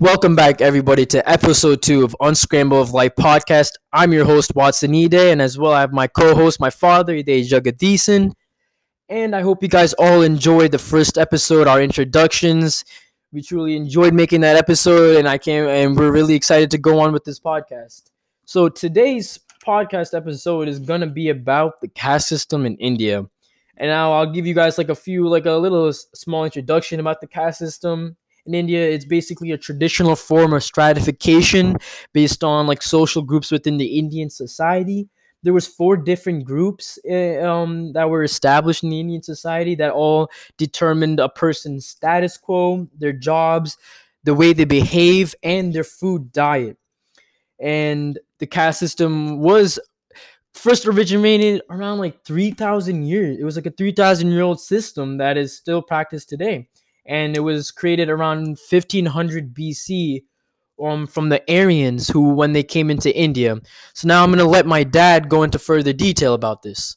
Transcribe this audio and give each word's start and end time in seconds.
Welcome 0.00 0.36
back, 0.36 0.60
everybody, 0.60 1.04
to 1.06 1.28
episode 1.28 1.82
two 1.82 2.04
of 2.04 2.14
Unscramble 2.20 2.80
of 2.80 2.92
Life 2.92 3.16
podcast. 3.18 3.72
I'm 3.92 4.12
your 4.12 4.24
host, 4.24 4.54
Watson 4.54 4.94
Ide, 4.94 5.14
and 5.14 5.42
as 5.42 5.58
well, 5.58 5.72
I 5.72 5.80
have 5.80 5.92
my 5.92 6.06
co 6.06 6.36
host, 6.36 6.60
my 6.60 6.70
father, 6.70 7.14
Ide 7.14 7.26
Jagadeesan. 7.26 8.30
And 9.08 9.34
I 9.34 9.40
hope 9.40 9.60
you 9.60 9.68
guys 9.68 9.94
all 9.94 10.22
enjoyed 10.22 10.70
the 10.70 10.78
first 10.78 11.18
episode, 11.18 11.66
our 11.66 11.82
introductions. 11.82 12.84
We 13.32 13.42
truly 13.42 13.74
enjoyed 13.74 14.14
making 14.14 14.42
that 14.42 14.54
episode, 14.54 15.16
and 15.16 15.28
I 15.28 15.36
can 15.36 15.66
and 15.66 15.98
we're 15.98 16.12
really 16.12 16.34
excited 16.34 16.70
to 16.70 16.78
go 16.78 17.00
on 17.00 17.12
with 17.12 17.24
this 17.24 17.40
podcast. 17.40 18.04
So 18.44 18.68
today's 18.68 19.40
podcast 19.66 20.16
episode 20.16 20.68
is 20.68 20.78
gonna 20.78 21.08
be 21.08 21.30
about 21.30 21.80
the 21.80 21.88
caste 21.88 22.28
system 22.28 22.66
in 22.66 22.76
India. 22.76 23.26
And 23.76 23.90
now 23.90 24.12
I'll 24.12 24.30
give 24.30 24.46
you 24.46 24.54
guys 24.54 24.78
like 24.78 24.90
a 24.90 24.94
few, 24.94 25.26
like 25.28 25.46
a 25.46 25.54
little 25.54 25.92
small 25.92 26.44
introduction 26.44 27.00
about 27.00 27.20
the 27.20 27.26
caste 27.26 27.58
system 27.58 28.16
in 28.48 28.54
India. 28.54 28.88
It's 28.88 29.04
basically 29.04 29.52
a 29.52 29.58
traditional 29.58 30.16
form 30.16 30.52
of 30.52 30.64
stratification 30.64 31.76
based 32.12 32.42
on 32.42 32.66
like 32.66 32.82
social 32.82 33.22
groups 33.22 33.50
within 33.50 33.76
the 33.76 33.98
Indian 33.98 34.30
society. 34.30 35.08
There 35.44 35.52
was 35.52 35.68
four 35.68 35.96
different 35.96 36.44
groups 36.44 36.98
uh, 37.08 37.40
um, 37.42 37.92
that 37.92 38.10
were 38.10 38.24
established 38.24 38.82
in 38.82 38.90
the 38.90 38.98
Indian 38.98 39.22
society 39.22 39.76
that 39.76 39.92
all 39.92 40.30
determined 40.56 41.20
a 41.20 41.28
person's 41.28 41.86
status 41.86 42.36
quo, 42.36 42.88
their 42.98 43.12
jobs, 43.12 43.76
the 44.24 44.34
way 44.34 44.52
they 44.52 44.64
behave, 44.64 45.36
and 45.44 45.72
their 45.72 45.84
food 45.84 46.32
diet. 46.32 46.76
And 47.60 48.18
the 48.38 48.46
caste 48.46 48.80
system 48.80 49.38
was 49.38 49.78
first 50.54 50.86
originated 50.86 51.62
around 51.70 51.98
like 51.98 52.24
3000 52.24 53.04
years 53.06 53.38
it 53.38 53.44
was 53.44 53.54
like 53.56 53.66
a 53.66 53.70
3000 53.70 54.30
year 54.32 54.42
old 54.42 54.60
system 54.60 55.18
that 55.18 55.36
is 55.36 55.56
still 55.56 55.80
practiced 55.80 56.28
today 56.28 56.68
and 57.08 57.36
it 57.36 57.40
was 57.40 57.72
created 57.72 58.08
around 58.08 58.58
1500 58.70 59.54
bc 59.54 60.22
um, 60.80 61.08
from 61.08 61.28
the 61.28 61.42
aryans 61.52 62.08
who 62.08 62.34
when 62.34 62.52
they 62.52 62.62
came 62.62 62.90
into 62.90 63.16
india 63.16 63.58
so 63.94 64.06
now 64.06 64.22
i'm 64.22 64.30
going 64.30 64.38
to 64.38 64.44
let 64.44 64.66
my 64.66 64.84
dad 64.84 65.28
go 65.28 65.42
into 65.42 65.58
further 65.58 65.92
detail 65.92 66.34
about 66.34 66.62
this 66.62 66.96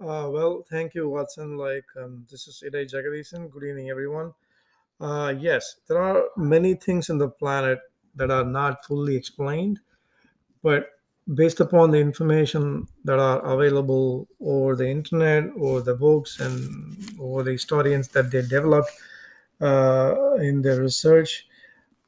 Uh, 0.00 0.28
well, 0.30 0.64
thank 0.70 0.94
you, 0.94 1.08
Watson. 1.08 1.56
Like, 1.56 1.84
um, 2.00 2.24
this 2.30 2.46
is 2.46 2.62
Iday 2.64 2.86
Jagadeesan. 2.86 3.50
Good 3.50 3.64
evening, 3.64 3.90
everyone. 3.90 4.32
Uh, 5.00 5.34
yes, 5.36 5.76
there 5.88 5.98
are 5.98 6.26
many 6.36 6.74
things 6.74 7.10
in 7.10 7.18
the 7.18 7.28
planet 7.28 7.80
that 8.14 8.30
are 8.30 8.44
not 8.44 8.84
fully 8.84 9.16
explained, 9.16 9.80
but 10.62 10.90
based 11.34 11.60
upon 11.60 11.90
the 11.90 11.98
information 11.98 12.86
that 13.04 13.18
are 13.18 13.40
available 13.40 14.26
over 14.40 14.74
the 14.74 14.88
internet 14.88 15.44
or 15.56 15.82
the 15.82 15.94
books 15.94 16.40
and 16.40 17.18
or 17.18 17.42
the 17.42 17.52
historians 17.52 18.08
that 18.08 18.30
they 18.30 18.42
developed 18.42 18.90
uh, 19.60 20.34
in 20.40 20.62
their 20.62 20.80
research, 20.80 21.46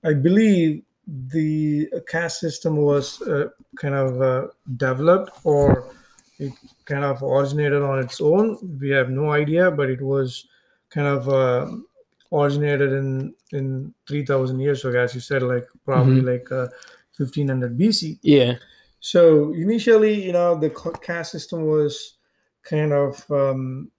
I 0.04 0.14
believe 0.14 0.82
the 1.06 1.88
caste 2.08 2.40
system 2.40 2.77
was 2.77 3.20
uh, 3.22 3.48
kind 3.77 3.94
of 3.94 4.22
uh, 4.22 4.46
developed 4.77 5.32
or 5.44 5.92
it 6.38 6.52
kind 6.86 7.05
of 7.05 7.22
originated 7.22 7.82
on 7.82 7.98
its 7.98 8.20
own. 8.20 8.78
We 8.80 8.90
have 8.90 9.10
no 9.10 9.32
idea, 9.32 9.70
but 9.70 9.90
it 9.90 10.00
was 10.00 10.46
kind 10.88 11.06
of 11.06 11.28
uh, 11.28 11.70
originated 12.32 12.92
in 12.92 13.34
in 13.52 13.92
3000 14.08 14.60
years 14.60 14.84
ago, 14.84 14.98
as 14.98 15.14
you 15.14 15.20
said, 15.20 15.42
like 15.42 15.66
probably 15.84 16.22
like 16.22 16.50
uh, 16.50 16.68
1500 17.18 17.77
BC. 17.77 18.18
yeah 18.22 18.55
So 19.00 19.52
initially, 19.54 20.22
you 20.22 20.32
know, 20.32 20.58
the 20.58 20.70
caste 21.02 21.32
system 21.32 21.66
was 21.66 22.18
kind 22.62 22.92
of, 22.92 23.28
um, 23.30 23.90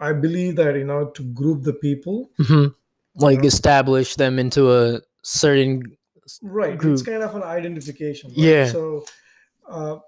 I 0.00 0.12
believe 0.12 0.56
that 0.56 0.76
you 0.76 0.84
know, 0.84 1.10
to 1.10 1.22
group 1.24 1.64
the 1.64 1.74
people. 1.74 2.30
hmm 2.38 2.66
like 3.14 3.40
know? 3.40 3.46
establish 3.46 4.14
them 4.14 4.38
into 4.38 4.72
a 4.72 5.00
certain 5.22 5.82
Right. 6.42 6.76
Group. 6.76 6.94
It's 6.94 7.02
kind 7.02 7.22
of 7.22 7.34
an 7.34 7.42
identification. 7.42 8.30
right? 8.30 8.36
Yeah. 8.38 8.66
So 8.66 9.04
uh, 9.68 9.98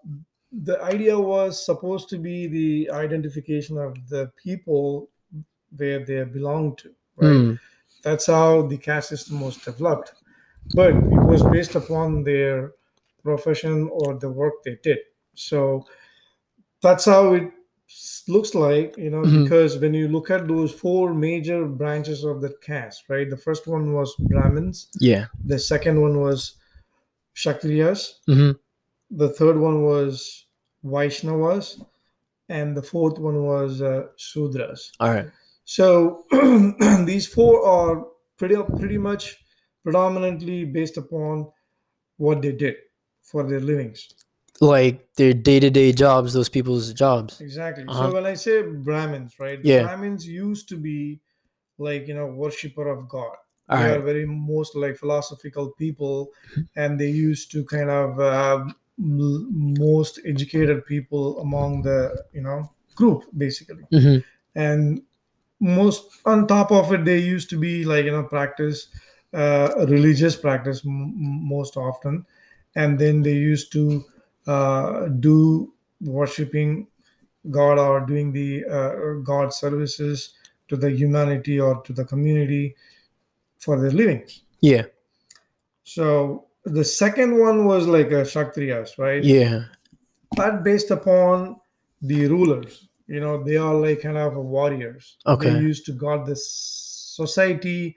the 0.53 0.81
idea 0.83 1.19
was 1.19 1.65
supposed 1.65 2.09
to 2.11 2.19
be 2.19 2.47
the 2.47 2.91
identification 2.93 3.79
of 3.79 3.97
the 4.09 4.31
people 4.37 5.09
where 5.77 6.05
they 6.05 6.23
belong 6.25 6.77
to. 6.77 6.91
Right. 7.17 7.37
Hmm. 7.37 7.55
That's 8.03 8.27
how 8.27 8.63
the 8.63 8.77
caste 8.79 9.11
system 9.11 9.41
was 9.41 9.57
developed. 9.59 10.13
But 10.75 10.91
it 10.91 11.23
was 11.33 11.43
based 11.43 11.75
upon 11.75 12.23
their 12.25 12.73
profession 13.23 13.89
or 13.93 14.19
the 14.19 14.31
work 14.31 14.55
they 14.65 14.77
did. 14.83 14.99
So 15.35 15.87
that's 16.83 17.05
how 17.05 17.35
it 17.35 17.51
looks 18.29 18.55
like, 18.55 18.97
you 18.97 19.11
know, 19.11 19.23
Mhm. 19.23 19.43
because 19.45 19.79
when 19.79 19.95
you 19.95 20.09
look 20.09 20.31
at 20.31 20.47
those 20.49 20.73
four 20.73 21.15
major 21.15 21.67
branches 21.67 22.25
of 22.25 22.41
the 22.41 22.51
caste, 22.63 23.05
right? 23.09 23.29
The 23.29 23.37
first 23.37 23.67
one 23.67 23.93
was 23.95 24.15
Brahmins, 24.31 24.89
yeah 25.01 25.27
the 25.45 25.59
second 25.59 26.01
one 26.01 26.21
was 26.21 26.55
Kshatriyas, 27.37 28.15
hmm 28.27 28.53
the 29.11 29.29
third 29.29 29.59
one 29.59 29.83
was 29.85 30.47
Vaishnavas, 30.85 31.83
and 32.49 32.77
the 32.77 32.83
fourth 32.83 33.19
one 33.19 33.43
was 33.45 33.83
uh, 33.83 34.07
Shudras. 34.19 34.93
all 35.01 35.11
right 35.15 35.31
So 35.65 36.25
these 37.07 37.27
four 37.27 37.65
are 37.67 38.07
pretty 38.39 38.57
pretty 38.79 38.99
much 38.99 39.39
predominantly 39.85 40.65
based 40.65 40.97
upon 40.97 41.51
what 42.19 42.43
they 42.43 42.53
did 42.53 42.77
for 43.31 43.43
their 43.51 43.61
livings. 43.61 44.09
like 44.61 44.97
their 45.15 45.33
day-to-day 45.33 45.93
jobs 45.93 46.33
those 46.33 46.49
people's 46.49 46.93
jobs 46.93 47.41
Exactly. 47.41 47.85
Uh-huh. 47.85 48.09
So 48.09 48.13
when 48.15 48.27
I 48.27 48.35
say 48.35 48.63
Brahmins, 48.63 49.35
right? 49.39 49.59
Yeah. 49.63 49.83
Brahmins 49.83 50.27
used 50.27 50.69
to 50.71 50.77
be 50.77 51.21
like 51.79 52.09
you 52.09 52.15
know 52.15 52.27
worshipper 52.27 52.89
of 52.89 53.09
God. 53.09 53.37
all 53.69 53.79
they 53.79 53.85
right 53.85 53.97
are 53.97 54.03
very 54.03 54.27
most 54.27 54.77
like 54.77 54.97
philosophical 54.97 55.71
people, 55.83 56.31
and 56.77 57.01
they 57.01 57.11
used 57.11 57.51
to 57.53 57.65
kind 57.65 57.91
of 57.91 58.21
uh, 58.21 58.65
most 58.99 60.21
educated 60.25 60.85
people 60.87 61.41
among 61.41 61.83
the 61.83 62.25
you 62.33 62.43
know 62.43 62.71
group 62.95 63.25
basically. 63.37 63.85
hmm 63.93 64.19
and 64.57 65.03
most 65.61 66.03
on 66.27 66.47
top 66.49 66.73
of 66.73 66.93
it 66.93 67.05
they 67.05 67.19
used 67.19 67.51
to 67.51 67.59
be 67.59 67.85
like 67.85 68.05
you 68.05 68.13
know 68.13 68.25
practice 68.25 68.89
uh, 69.35 69.71
religious 69.89 70.37
practice 70.37 70.83
m- 70.85 71.15
most 71.49 71.77
often 71.77 72.27
and 72.77 72.99
then 72.99 73.23
they 73.23 73.35
used 73.35 73.73
to 73.73 74.05
uh, 74.47 75.09
do 75.09 75.73
worshiping 76.01 76.87
god 77.51 77.79
or 77.79 78.01
doing 78.07 78.33
the 78.33 78.65
uh, 78.67 79.15
god 79.23 79.53
services 79.53 80.35
to 80.69 80.77
the 80.77 80.91
humanity 80.91 81.59
or 81.61 81.83
to 81.83 81.93
the 81.93 82.05
community 82.05 82.77
for 83.59 83.81
their 83.81 83.91
living. 83.93 84.25
yeah 84.61 84.85
so 85.85 86.47
the 86.65 86.85
second 86.85 87.39
one 87.39 87.65
was 87.65 87.87
like 87.87 88.09
a 88.11 88.23
Kshatriyas 88.25 88.99
right 88.99 89.25
yeah 89.25 89.65
But 90.37 90.63
based 90.65 90.91
upon 90.91 91.61
the 92.03 92.27
rulers 92.27 92.89
you 93.07 93.21
know 93.21 93.43
they 93.43 93.57
are 93.57 93.75
like 93.75 94.03
kind 94.03 94.17
of 94.17 94.37
warriors 94.37 95.19
Okay. 95.27 95.51
they 95.51 95.57
used 95.59 95.85
to 95.87 95.93
guard 95.93 96.27
the 96.27 96.37
society 96.37 97.97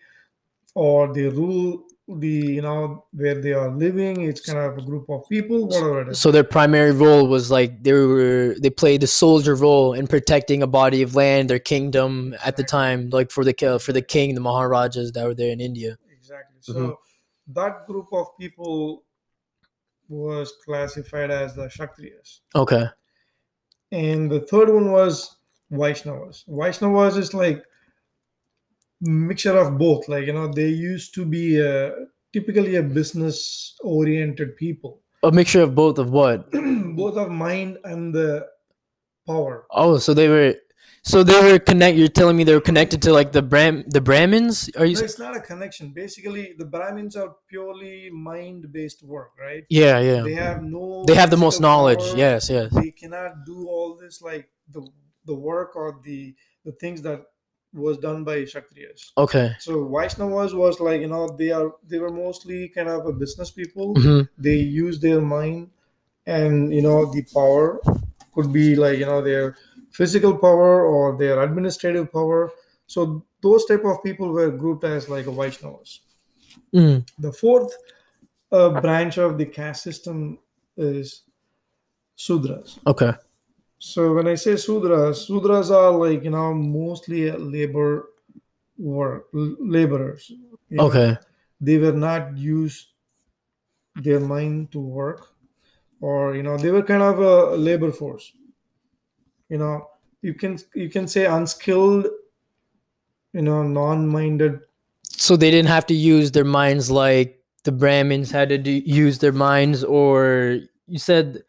or 0.75 1.13
they 1.13 1.27
rule 1.29 1.85
the 2.07 2.27
you 2.27 2.61
know 2.61 3.05
where 3.13 3.35
they 3.41 3.53
are 3.53 3.69
living 3.69 4.21
it's 4.23 4.41
kind 4.41 4.59
of 4.59 4.77
a 4.77 4.81
group 4.81 5.09
of 5.09 5.21
people 5.29 5.67
whatever 5.67 6.01
it 6.01 6.09
is 6.09 6.19
So 6.19 6.31
their 6.31 6.43
primary 6.43 6.91
role 6.91 7.27
was 7.27 7.49
like 7.49 7.81
they 7.83 7.93
were 7.93 8.55
they 8.59 8.69
played 8.69 9.01
the 9.01 9.07
soldier 9.07 9.55
role 9.55 9.93
in 9.93 10.07
protecting 10.07 10.61
a 10.61 10.67
body 10.67 11.01
of 11.01 11.15
land, 11.15 11.49
their 11.49 11.59
kingdom 11.59 12.35
at 12.43 12.57
the 12.57 12.63
time, 12.63 13.09
like 13.09 13.31
for 13.31 13.45
the 13.45 13.53
ki- 13.53 13.79
for 13.79 13.93
the 13.93 14.01
king, 14.01 14.35
the 14.35 14.41
Maharajas 14.41 15.13
that 15.13 15.25
were 15.25 15.33
there 15.33 15.51
in 15.53 15.61
India. 15.61 15.97
exactly 16.11 16.57
so 16.61 16.73
Mhm. 16.73 16.95
that 17.59 17.87
group 17.87 18.07
of 18.11 18.27
people 18.37 19.03
was 20.09 20.51
classified 20.65 21.31
as 21.31 21.55
the 21.55 21.67
kshatriyas 21.67 22.41
Okay. 22.53 22.85
and 23.91 24.29
the 24.29 24.41
third 24.41 24.69
one 24.69 24.91
was 24.91 25.37
Vaishnavas. 25.71 26.43
Vaishnavas 26.47 27.17
is 27.17 27.33
like 27.33 27.63
mixture 29.03 29.57
of 29.57 29.77
both. 29.77 30.07
Like 30.07 30.25
you 30.25 30.33
know, 30.33 30.47
they 30.47 30.69
used 30.69 31.13
to 31.15 31.25
be 31.25 31.61
uh, 31.61 31.91
typically 32.31 32.75
a 32.75 32.83
business 32.83 33.75
oriented 33.83 34.55
people, 34.57 35.01
A 35.23 35.31
mixture 35.31 35.61
of 35.61 35.75
both 35.75 35.99
of 35.99 36.09
what? 36.09 36.51
both 36.95 37.17
of 37.17 37.29
mind 37.29 37.77
and 37.83 38.13
the 38.13 38.47
power. 39.27 39.65
Oh, 39.71 39.97
so 39.97 40.13
they 40.13 40.27
were 40.27 40.55
so 41.03 41.21
they 41.21 41.51
were 41.51 41.59
connect 41.59 41.97
you're 41.97 42.07
telling 42.07 42.37
me 42.37 42.45
they 42.45 42.53
were 42.53 42.61
connected 42.61 43.01
to 43.01 43.11
like 43.11 43.33
the 43.33 43.41
Bram 43.41 43.83
the 43.87 43.99
Brahmins? 43.99 44.69
Are 44.77 44.85
you 44.85 44.95
No, 44.95 45.01
it's 45.01 45.19
not 45.19 45.35
a 45.35 45.41
connection. 45.41 45.91
Basically, 45.91 46.55
the 46.57 46.65
Brahmins 46.65 47.15
are 47.15 47.35
purely 47.49 48.09
mind 48.09 48.71
based 48.71 49.03
work, 49.03 49.31
right? 49.39 49.63
Yeah, 49.69 49.99
yeah. 49.99 50.23
They 50.23 50.33
have 50.33 50.63
no. 50.63 51.03
They 51.05 51.15
have 51.15 51.29
the 51.29 51.37
most 51.37 51.59
knowledge. 51.59 51.99
power. 51.99 52.17
Yes, 52.17 52.49
yes. 52.49 52.71
They 52.73 52.91
cannot 52.91 53.45
do 53.45 53.67
all 53.67 53.97
this 53.97 54.21
like 54.21 54.49
the 54.71 54.87
the 55.25 55.35
work 55.35 55.75
or 55.75 55.99
the 56.03 56.35
the 56.63 56.71
things 56.73 57.01
that 57.01 57.21
was 57.73 57.97
done 57.97 58.23
by 58.23 58.43
Kshatriyas. 58.43 59.11
Okay. 59.17 59.51
So 59.59 59.85
Vaishnavas 59.85 60.53
was 60.55 60.79
like 60.79 61.01
you 61.01 61.07
know 61.07 61.27
they 61.37 61.51
are 61.51 61.73
they 61.87 61.99
were 61.99 62.11
mostly 62.11 62.69
kind 62.69 62.89
of 62.89 63.05
a 63.05 63.13
business 63.13 63.51
people. 63.51 63.95
hmm 63.95 64.21
They 64.37 64.57
use 64.57 64.99
their 64.99 65.21
mind, 65.21 65.69
and 66.25 66.73
you 66.73 66.81
know 66.81 67.05
the 67.11 67.23
power 67.33 67.79
could 68.33 68.51
be 68.53 68.75
like 68.75 68.99
you 68.99 69.05
know 69.05 69.21
their 69.21 69.55
physical 69.91 70.37
power 70.37 70.85
or 70.85 71.17
their 71.17 71.41
administrative 71.43 72.11
power. 72.11 72.51
So 72.87 73.25
those 73.41 73.65
type 73.65 73.85
of 73.85 74.03
people 74.03 74.29
were 74.31 74.51
grouped 74.51 74.83
as 74.83 75.09
like 75.09 75.25
Vaishnavas. 75.25 75.99
Mm, 76.73 77.05
The 77.19 77.31
fourth 77.33 77.73
uh, 78.51 78.81
branch 78.81 79.17
of 79.17 79.37
the 79.37 79.45
caste 79.45 79.83
system 79.83 80.39
is 80.77 81.23
Sudras. 82.17 82.79
okay. 82.87 83.13
So 83.85 84.13
when 84.13 84.29
I 84.29 84.35
say 84.35 84.53
Sudras, 84.53 85.27
Sudras 85.27 85.69
are 85.69 85.91
like 85.91 86.23
you 86.23 86.29
know 86.29 86.53
mostly 86.53 87.29
labor 87.29 88.11
work 88.77 89.27
laborers. 89.33 90.31
know. 90.69 90.85
Okay. 90.85 91.17
They 91.59 91.77
were 91.77 91.91
not 91.91 92.37
used 92.37 92.87
their 93.95 94.21
mind 94.21 94.71
to 94.71 94.79
work, 94.79 95.27
or 95.99 96.33
you 96.33 96.43
know 96.43 96.55
they 96.55 96.71
were 96.71 96.81
kind 96.81 97.03
of 97.03 97.19
a 97.19 97.57
labor 97.57 97.91
force. 97.91 98.31
You 99.49 99.57
know 99.57 99.89
you 100.21 100.33
can 100.33 100.57
you 100.73 100.89
can 100.89 101.05
say 101.05 101.25
unskilled, 101.25 102.07
you 103.33 103.41
know 103.41 103.63
non-minded 103.63 104.61
So 105.09 105.35
they 105.35 105.51
didn't 105.51 105.67
have 105.75 105.85
to 105.87 105.93
use 105.93 106.31
their 106.31 106.45
minds 106.45 106.89
like 106.89 107.43
the 107.65 107.73
Brahmins 107.73 108.31
had 108.31 108.47
to 108.47 108.57
do, 108.57 108.71
use 108.71 109.19
their 109.19 109.33
minds, 109.33 109.83
or 109.83 110.59
you 110.87 110.99
said 110.99 111.43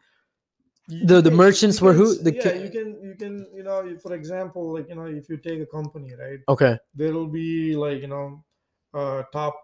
The- 0.87 1.21
the 1.21 1.31
merchants 1.31 1.81
you 1.81 1.85
were 1.87 1.93
who? 1.93 2.15
The 2.15 2.33
yeah, 2.35 2.53
you 2.53 2.69
can 2.69 2.87
you 3.01 3.15
can 3.15 3.47
you 3.53 3.63
know 3.63 3.79
for 4.03 4.13
example 4.13 4.73
like 4.75 4.87
you 4.89 4.95
know 4.95 5.05
if 5.05 5.27
you 5.29 5.37
take 5.37 5.59
a 5.59 5.65
company 5.65 6.13
right 6.23 6.39
okay, 6.47 6.77
there 6.93 7.11
will 7.13 7.27
be 7.27 7.75
like 7.75 8.01
you 8.01 8.07
know 8.07 8.43
uh 8.93 9.23
top 9.33 9.55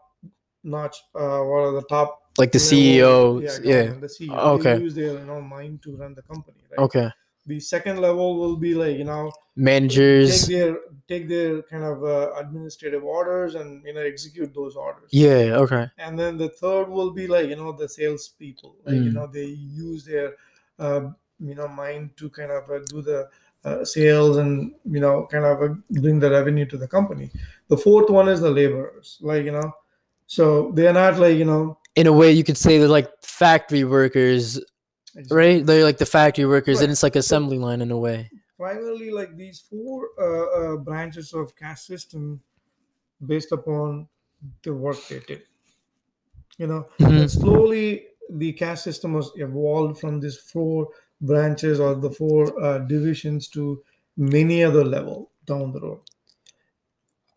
notch 0.63 0.97
uh 1.15 1.41
what 1.49 1.61
are 1.67 1.73
the 1.73 1.83
top 1.89 2.09
like 2.37 2.51
the 2.51 2.57
CEO. 2.57 3.41
Yeah. 3.41 3.83
government, 3.83 4.01
the 4.01 4.07
CEO 4.07 4.37
Okay. 4.55 4.73
they 4.75 4.81
use 4.81 4.95
their 4.95 5.13
you 5.19 5.25
know 5.25 5.41
mind 5.41 5.81
to 5.83 5.95
run 5.95 6.13
the 6.15 6.23
company 6.23 6.57
right 6.71 6.79
Okay. 6.79 7.07
the 7.45 7.59
second 7.59 7.97
level 8.01 8.37
will 8.39 8.55
be 8.57 8.73
like 8.73 8.97
you 8.97 9.03
know 9.03 9.31
managers 9.55 10.47
take 10.47 10.57
their 10.57 10.77
take 11.07 11.27
their 11.27 11.61
kind 11.63 11.83
of 11.83 12.03
uh, 12.03 12.33
administrative 12.43 13.03
orders 13.03 13.55
and 13.55 13.83
you 13.85 13.93
know 13.93 14.01
execute 14.01 14.53
those 14.55 14.75
orders 14.75 15.09
Yeah. 15.11 15.57
Okay. 15.63 15.85
and 15.99 16.17
then 16.17 16.37
the 16.37 16.49
third 16.49 16.87
will 16.89 17.11
be 17.11 17.27
like 17.27 17.47
you 17.49 17.55
know 17.61 17.71
the 17.73 17.87
salespeople 17.89 18.75
like 18.85 18.95
you 19.05 19.11
Mm. 19.11 19.17
know 19.17 19.27
they 19.27 19.49
use 19.87 20.03
their 20.05 20.33
you 21.49 21.55
know 21.59 21.67
mind 21.67 22.09
to 22.17 22.29
kind 22.29 22.51
of 22.51 22.63
uh, 22.69 22.79
do 22.93 23.01
the 23.01 23.19
uh, 23.67 23.83
sales 23.85 24.37
and 24.37 24.73
you 24.95 24.99
know 24.99 25.27
kind 25.31 25.45
of 25.45 25.61
uh, 25.61 25.73
bring 26.03 26.19
the 26.19 26.29
revenue 26.29 26.65
to 26.65 26.77
the 26.77 26.87
company 26.87 27.29
the 27.67 27.77
fourth 27.85 28.09
one 28.09 28.27
is 28.33 28.39
the 28.41 28.49
laborers 28.59 29.17
like 29.21 29.43
you 29.45 29.51
know 29.57 29.69
so 30.27 30.71
they 30.75 30.87
are 30.87 30.93
not 31.03 31.19
like 31.19 31.37
you 31.37 31.45
know 31.53 31.77
In 32.01 32.07
a 32.07 32.15
way, 32.21 32.31
you 32.39 32.43
could 32.47 32.57
say 32.65 32.73
they're 32.79 32.95
like 32.99 33.11
factory 33.21 33.83
workers, 33.83 34.43
right? 35.39 35.59
They're 35.67 35.83
like 35.89 35.99
the 35.99 36.07
factory 36.07 36.45
workers, 36.47 36.77
Right. 36.77 36.83
and 36.87 36.91
it's 36.95 37.03
like 37.03 37.17
assembly 37.19 37.59
line 37.59 37.81
in 37.85 37.91
a 37.91 37.99
way. 38.07 38.19
primarily 38.61 39.09
like 39.19 39.31
these 39.43 39.59
four 39.69 39.97
uh, 40.27 40.47
uh, 40.59 40.75
branches 40.87 41.27
of 41.39 41.45
caste 41.61 41.85
system 41.91 42.39
based 43.31 43.51
upon 43.57 44.07
the 44.63 44.71
work 44.85 44.99
they 45.09 45.19
did 45.29 45.41
you 46.61 46.67
know 46.71 46.81
Mhm. 46.99 47.21
and 47.21 47.31
slowly 47.39 47.85
the 48.37 48.53
caste 48.53 48.83
system 48.83 49.13
was 49.13 49.31
evolved 49.35 49.99
from 49.99 50.19
these 50.19 50.37
four 50.37 50.89
branches 51.21 51.79
or 51.79 51.95
the 51.95 52.11
four 52.11 52.61
uh, 52.63 52.79
divisions 52.79 53.47
to 53.47 53.83
many 54.17 54.63
other 54.63 54.83
level 54.83 55.31
down 55.45 55.71
the 55.71 55.79
road 55.81 56.01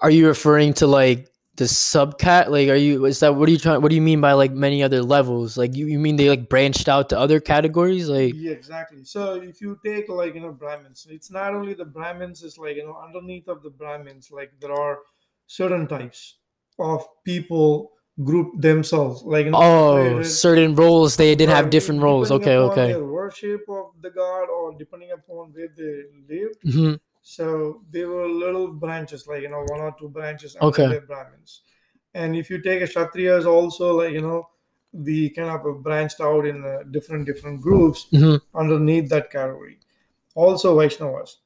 Are 0.00 0.11
you 0.11 0.26
referring 0.26 0.75
to 0.75 0.87
like 0.87 1.29
the 1.56 1.64
subcat? 1.64 2.49
Like, 2.49 2.69
are 2.69 2.75
you? 2.76 3.05
Is 3.06 3.20
that 3.20 3.37
what 3.37 3.49
are 3.49 3.52
you 3.52 3.58
trying? 3.58 3.81
What 3.81 3.88
do 3.88 3.94
you 3.94 4.02
mean 4.02 4.20
by 4.20 4.32
like 4.32 4.52
many 4.52 4.82
other 4.82 5.02
levels? 5.02 5.56
Like, 5.56 5.75
you, 5.76 5.87
you 5.87 5.99
mean 5.99 6.17
they 6.17 6.29
like 6.29 6.49
branched 6.49 6.88
out 6.88 7.08
to 7.11 7.19
other 7.19 7.40
categories? 7.40 8.08
Like, 8.08 8.35
yeah 8.35 8.52
exactly 8.52 9.05
so 9.05 9.35
if 9.35 9.61
you 9.61 9.79
take 9.85 10.08
like 10.08 10.35
you 10.35 10.40
know 10.40 10.52
brahmins 10.52 11.06
it's 11.11 11.31
not 11.31 11.55
only 11.55 11.75
the 11.75 11.85
brahmins 11.85 12.43
it's 12.43 12.58
like 12.58 12.76
you 12.76 12.85
know 12.85 12.97
underneath 13.02 13.49
of 13.49 13.62
the 13.62 13.70
brahmins 13.70 14.31
like 14.31 14.52
there 14.61 14.73
are 14.73 14.99
certain 15.47 15.87
types 15.87 16.37
of 16.79 17.06
people 17.25 17.93
group 18.22 18.61
themselves 18.61 19.22
like 19.25 19.46
you 19.46 19.50
know, 19.52 19.58
oh, 19.61 20.22
certain 20.22 20.75
roles 20.75 21.16
they 21.16 21.34
did 21.34 21.49
have 21.49 21.70
different 21.70 22.00
roles. 22.00 22.31
Okay, 22.31 22.56
okay. 22.56 22.94
Worship 22.96 23.62
of 23.69 23.93
the 24.00 24.11
god, 24.11 24.49
or 24.49 24.75
depending 24.78 25.11
upon 25.11 25.52
where 25.52 25.69
they 25.76 26.05
lived. 26.28 26.56
hmm 26.64 26.94
So 27.22 27.82
they 27.90 28.05
were 28.05 28.28
little 28.28 28.69
branches, 28.69 29.26
like 29.26 29.43
you 29.43 29.49
know, 29.49 29.64
one 29.69 29.81
or 29.81 29.94
two 29.99 30.08
branches 30.08 30.56
Okay. 30.61 31.00
Brahmins. 31.06 31.62
And 32.14 32.37
if 32.37 32.50
you 32.50 32.61
take 32.61 32.82
a 32.82 32.87
Kshatriyas, 32.87 33.46
also 33.46 33.96
like 33.96 34.12
you 34.12 34.20
know, 34.20 34.49
the 34.93 35.31
kind 35.31 35.50
of 35.50 35.82
branched 35.82 36.20
out 36.20 36.46
in 36.46 36.64
uh, 36.64 36.84
different 36.90 37.26
different 37.26 37.61
groups 37.62 38.06
hmm 38.11 38.37
underneath 38.55 39.08
that 39.11 39.31
category. 39.31 39.78
Also 40.34 40.76
Vaishnavas. 40.76 41.37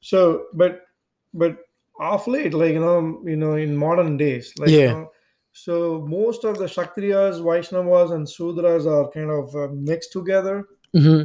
So, 0.00 0.46
but 0.54 0.82
but 1.32 1.58
off 1.98 2.26
late, 2.26 2.54
like 2.54 2.72
you 2.72 2.80
know, 2.80 3.22
you 3.24 3.36
know, 3.36 3.54
in 3.54 3.76
modern 3.76 4.16
days, 4.16 4.54
like 4.58 4.76
you 4.76 4.82
Yeah. 4.82 4.92
know, 4.92 5.10
so 5.54 6.04
most 6.06 6.44
of 6.44 6.58
the 6.58 6.66
Kshatriyas, 6.66 7.40
Vaishnavas, 7.40 8.12
and 8.12 8.26
Sudras 8.26 8.86
are 8.86 9.10
kind 9.10 9.30
of 9.30 9.54
uh, 9.56 9.68
mixed 9.72 10.12
together. 10.12 10.66
Hmm 10.92 11.22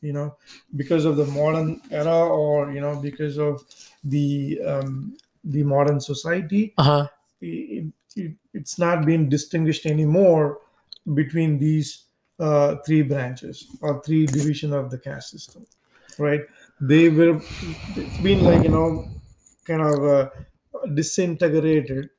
you 0.00 0.12
know 0.12 0.36
because 0.76 1.04
of 1.04 1.16
the 1.16 1.26
modern 1.26 1.80
era 1.90 2.18
or 2.26 2.70
you 2.72 2.80
know 2.80 2.96
because 2.96 3.38
of 3.38 3.62
the 4.04 4.60
um, 4.66 5.16
the 5.44 5.62
modern 5.62 6.00
society 6.00 6.74
Uh 6.76 6.82
huh. 6.84 7.08
it, 7.40 7.86
it, 8.16 8.32
it's 8.52 8.78
not 8.78 9.04
being 9.06 9.28
distinguished 9.28 9.86
anymore 9.86 10.60
between 11.14 11.58
these 11.58 12.04
uh, 12.40 12.76
three 12.86 13.02
branches 13.02 13.66
or 13.80 14.02
three 14.02 14.26
division 14.26 14.72
of 14.72 14.90
the 14.90 14.98
caste 14.98 15.30
system 15.30 15.66
right? 16.18 16.42
They 16.80 17.08
were 17.08 17.40
it's 17.96 18.18
been 18.18 18.44
like 18.44 18.62
you 18.62 18.70
know 18.70 19.08
kind 19.66 19.82
of 19.82 20.04
uh, 20.04 20.30
disintegrated 20.94 22.10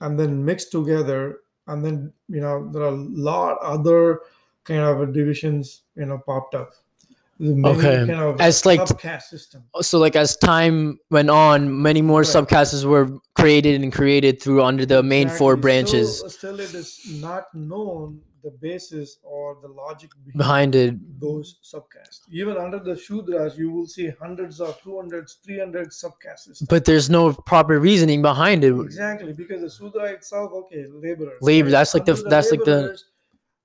and 0.00 0.18
then 0.18 0.44
mixed 0.44 0.70
together 0.72 1.38
and 1.66 1.84
then 1.84 2.12
you 2.28 2.40
know 2.40 2.68
there 2.72 2.82
are 2.82 2.94
a 2.94 3.04
lot 3.30 3.58
other 3.62 4.20
kind 4.64 4.80
of 4.80 5.12
divisions 5.12 5.82
you 5.96 6.06
know 6.06 6.18
popped 6.26 6.54
up 6.54 6.70
Okay. 7.42 8.04
kind 8.06 8.10
of 8.20 8.38
As 8.38 8.66
like- 8.66 8.80
subcaste 8.80 9.22
system 9.32 9.64
So, 9.80 9.98
like 9.98 10.14
as 10.14 10.36
time 10.36 10.98
went 11.10 11.30
on, 11.30 11.80
many 11.80 12.02
more 12.02 12.20
Right. 12.20 12.26
subcastes 12.28 12.84
were 12.84 13.08
created 13.34 13.80
and 13.80 13.90
created 13.90 14.42
through 14.42 14.62
under 14.62 14.84
the 14.84 15.02
main 15.02 15.30
four 15.30 15.56
branches 15.56 16.18
Still, 16.18 16.28
still, 16.28 16.60
it 16.60 16.74
is 16.74 17.00
not 17.18 17.44
known 17.54 18.20
the 18.42 18.50
basis 18.50 19.18
or 19.22 19.58
the 19.62 19.68
logic 19.68 20.10
behind, 20.24 20.72
behind 20.72 20.74
it. 20.74 21.20
those 21.20 21.58
subcastes. 21.62 22.20
Even 22.30 22.56
under 22.56 22.78
the 22.78 22.92
Shudras, 22.94 23.56
you 23.56 23.70
will 23.70 23.86
see 23.86 24.10
hundreds 24.20 24.60
of 24.60 24.80
200s, 24.82 25.36
300 25.44 25.88
subcastes. 25.88 26.66
But 26.68 26.84
there's 26.84 27.10
no 27.10 27.32
proper 27.32 27.78
reasoning 27.78 28.22
behind 28.22 28.64
it. 28.64 28.74
exactly 28.80 29.32
because 29.32 29.60
the 29.60 29.70
Shudra 29.70 30.04
itself, 30.12 30.52
okay, 30.52 30.86
labor. 30.88 31.32
Labor, 31.40 31.70
that's 31.70 31.94
like 31.94 32.04
the- 32.04 32.14
that's 32.14 32.50
like 32.50 32.64
the- 32.64 32.98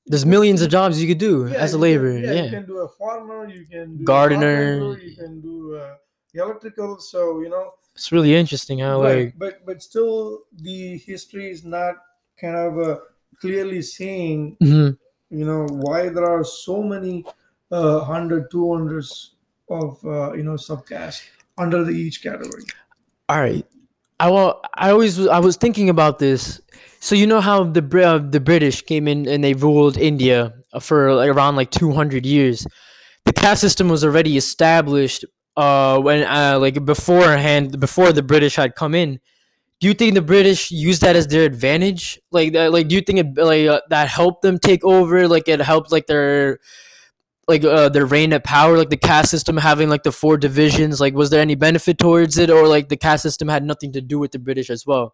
There's 0.07 0.25
millions 0.25 0.61
of 0.61 0.69
jobs 0.69 1.01
you 1.01 1.07
could 1.07 1.17
do 1.17 1.47
as 1.47 1.73
a 1.73 1.79
laborer. 1.79 2.17
Yeah 2.19 2.43
you 2.43 2.49
can 2.51 2.65
do 2.67 2.77
a 2.79 2.87
farmer, 2.87 3.47
you 3.49 3.65
can 3.65 3.97
do 3.97 4.03
a 4.03 4.05
Gardener. 4.05 4.97
you 5.01 5.15
can 5.15 5.41
do 5.41 5.77
uh, 5.77 5.95
electrical. 6.35 6.99
So 6.99 7.39
you 7.41 7.49
know, 7.49 7.73
It's 7.95 8.11
really 8.11 8.35
interesting 8.35 8.77
how 8.79 9.01
right, 9.01 9.25
like 9.25 9.39
but 9.39 9.65
but 9.65 9.81
still 9.81 10.43
the 10.61 10.97
history 10.97 11.49
is 11.49 11.63
not 11.63 11.95
kind 12.39 12.55
of 12.55 12.77
uh, 12.77 12.99
clearly 13.39 13.81
saying 13.81 14.57
Mhm. 14.61 14.97
you 15.29 15.45
know 15.45 15.65
why 15.69 16.09
there 16.09 16.25
are 16.25 16.43
so 16.43 16.81
many 16.83 17.25
uh, 17.71 17.99
100 17.99 18.49
200s 18.51 19.31
of 19.69 20.03
uh, 20.05 20.33
you 20.33 20.43
know 20.43 20.53
subcaste 20.53 21.23
under 21.57 21.83
the 21.83 21.91
each 21.91 22.21
category 22.21 22.63
all 23.29 23.39
right. 23.39 23.65
I 24.19 24.29
wa- 24.29 24.59
I 24.73 24.91
always 24.91 25.25
I 25.27 25.39
was 25.39 25.57
thinking 25.57 25.89
about 25.89 26.19
this. 26.19 26.61
So 26.99 27.15
you 27.15 27.27
know 27.27 27.41
how 27.41 27.63
the 27.63 27.81
uh, 28.05 28.19
the 28.19 28.39
British 28.39 28.81
came 28.81 29.07
in 29.07 29.27
and 29.27 29.43
they 29.43 29.53
ruled 29.53 29.97
India 29.97 30.53
for 30.79 31.13
like, 31.13 31.29
around 31.29 31.55
like 31.55 31.71
200 31.71 32.25
years. 32.25 32.65
The 33.25 33.33
caste 33.33 33.61
system 33.61 33.89
was 33.89 34.03
already 34.05 34.37
established 34.37 35.25
uh 35.57 35.99
when 35.99 36.23
uh 36.23 36.59
like 36.59 36.83
beforehand 36.85 37.79
before 37.79 38.11
the 38.13 38.23
British 38.23 38.55
had 38.55 38.75
come 38.75 38.93
in. 38.95 39.19
Do 39.85 39.89
you 39.89 39.93
think 39.93 40.15
the 40.15 40.21
British 40.23 40.71
used 40.71 41.01
that 41.03 41.15
as 41.15 41.27
their 41.27 41.43
advantage? 41.43 42.19
Like 42.31 42.53
that 42.53 42.71
like 42.73 42.87
do 42.87 42.95
you 42.95 43.01
think 43.01 43.19
it 43.19 43.37
like 43.37 43.67
uh, 43.67 43.81
that 43.91 44.07
helped 44.07 44.41
them 44.41 44.57
take 44.57 44.83
over 44.83 45.27
like 45.27 45.47
it 45.47 45.61
helped 45.61 45.91
like 45.91 46.07
their 46.07 46.57
like 47.47 47.63
uh, 47.63 47.89
their 47.89 48.07
reign 48.07 48.33
of 48.33 48.43
power, 48.43 48.79
like 48.79 48.89
the 48.89 48.97
caste 48.97 49.29
system 49.29 49.57
having 49.57 49.87
like 49.87 50.01
the 50.01 50.11
four 50.11 50.37
divisions, 50.37 50.99
like 50.99 51.13
was 51.13 51.29
there 51.29 51.39
any 51.39 51.53
benefit 51.53 51.99
towards 51.99 52.39
it, 52.39 52.49
or 52.49 52.67
like 52.67 52.89
the 52.89 52.97
caste 52.97 53.21
system 53.21 53.47
had 53.47 53.63
nothing 53.63 53.91
to 53.91 54.01
do 54.01 54.17
with 54.17 54.31
the 54.31 54.39
British 54.39 54.71
as 54.71 54.87
well? 54.87 55.13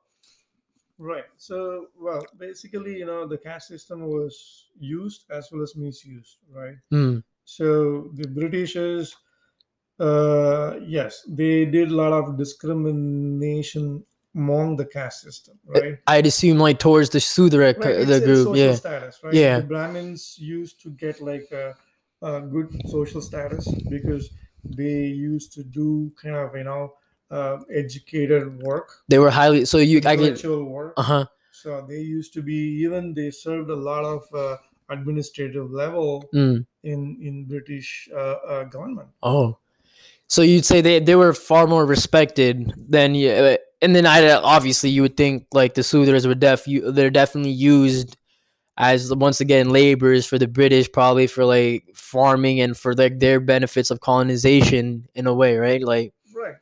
right 0.98 1.26
so 1.36 1.88
well 2.00 2.26
basically 2.38 2.96
you 3.00 3.06
know 3.06 3.28
the 3.28 3.38
caste 3.38 3.68
system 3.68 4.08
was 4.08 4.70
used 4.80 5.26
as 5.32 5.50
well 5.52 5.64
as 5.64 5.76
misused 5.76 6.38
right 6.50 6.76
Hmm. 6.92 7.18
so 7.44 8.10
the 8.14 8.28
britishers 8.30 9.18
uh 10.00 10.76
yes 10.86 11.26
they 11.28 11.66
did 11.66 11.92
a 11.92 11.96
lot 11.96 12.14
of 12.14 12.38
discrimination 12.38 14.06
among 14.36 14.76
the 14.78 14.86
caste 14.86 15.22
system 15.22 15.60
right 15.66 15.98
I'd 16.08 16.26
assume 16.26 16.58
like 16.58 16.80
towards 16.80 17.10
the 17.10 17.20
Sudra, 17.20 17.74
Right, 17.78 18.06
the 18.08 18.20
group, 18.22 18.56
yeah. 18.56 18.76
status, 18.76 19.20
right? 19.24 19.34
Yeah. 19.34 19.60
The 19.60 19.68
Brahmins 19.68 20.38
used 20.40 20.82
to 20.84 20.90
get 20.92 21.22
like 21.22 21.48
a, 21.52 21.76
a 22.22 22.42
good 22.42 22.70
social 22.88 23.22
status 23.22 23.68
because 23.90 24.30
they 24.64 25.06
used 25.32 25.52
to 25.54 25.64
do 25.64 26.12
kind 26.22 26.36
of 26.36 26.56
you 26.56 26.64
know 26.64 26.94
uh, 27.30 27.58
educated 27.74 28.62
work, 28.62 28.88
They 29.08 29.20
were 29.20 29.32
highly 29.32 29.66
so 29.66 29.78
you 29.78 29.98
I 29.98 30.16
get 30.16 30.20
intellectual 30.20 30.64
work. 30.66 30.94
uh 30.98 31.04
huh 31.04 31.26
So 31.52 31.86
they 31.88 32.00
used 32.00 32.34
to 32.34 32.42
be 32.42 32.60
even 32.84 33.14
they 33.14 33.32
served 33.32 33.70
a 33.70 33.76
lot 33.76 34.04
of 34.06 34.22
uh, 34.34 34.58
administrative 34.90 35.72
level 35.72 36.30
Mm. 36.34 36.66
in 36.84 37.00
in 37.22 37.46
British 37.48 38.08
uh, 38.14 38.38
uh, 38.52 38.64
government. 38.66 39.10
Oh, 39.24 39.58
so 40.28 40.42
you'd 40.42 40.66
say 40.66 40.82
they 40.82 41.00
they 41.00 41.16
were 41.16 41.34
far 41.34 41.68
more 41.68 41.86
respected 41.86 42.74
than 42.78 43.16
yeah, 43.16 43.58
and 43.82 43.96
then 43.96 44.06
I 44.06 44.32
obviously 44.32 44.90
you 44.90 45.02
would 45.04 45.18
think 45.18 45.48
like 45.52 45.74
the 45.74 45.82
Sudras 45.82 46.26
were 46.28 46.36
def 46.36 46.66
they're 46.66 47.10
definitely 47.10 47.52
used 47.52 48.18
as 48.78 49.14
once 49.14 49.42
again 49.42 49.70
laborers 49.70 50.26
for 50.26 50.40
the 50.40 50.48
British, 50.48 50.92
probably 50.92 51.28
for 51.28 51.46
like 51.46 51.86
farming 51.94 52.62
and 52.62 52.78
for 52.78 52.94
like 52.96 53.20
their 53.20 53.40
benefits 53.40 53.92
of 53.92 54.00
colonization 54.00 55.08
in 55.16 55.28
a 55.28 55.34
way, 55.34 55.58
right? 55.58 55.84
Like, 55.84 56.14
Right. 56.34 56.56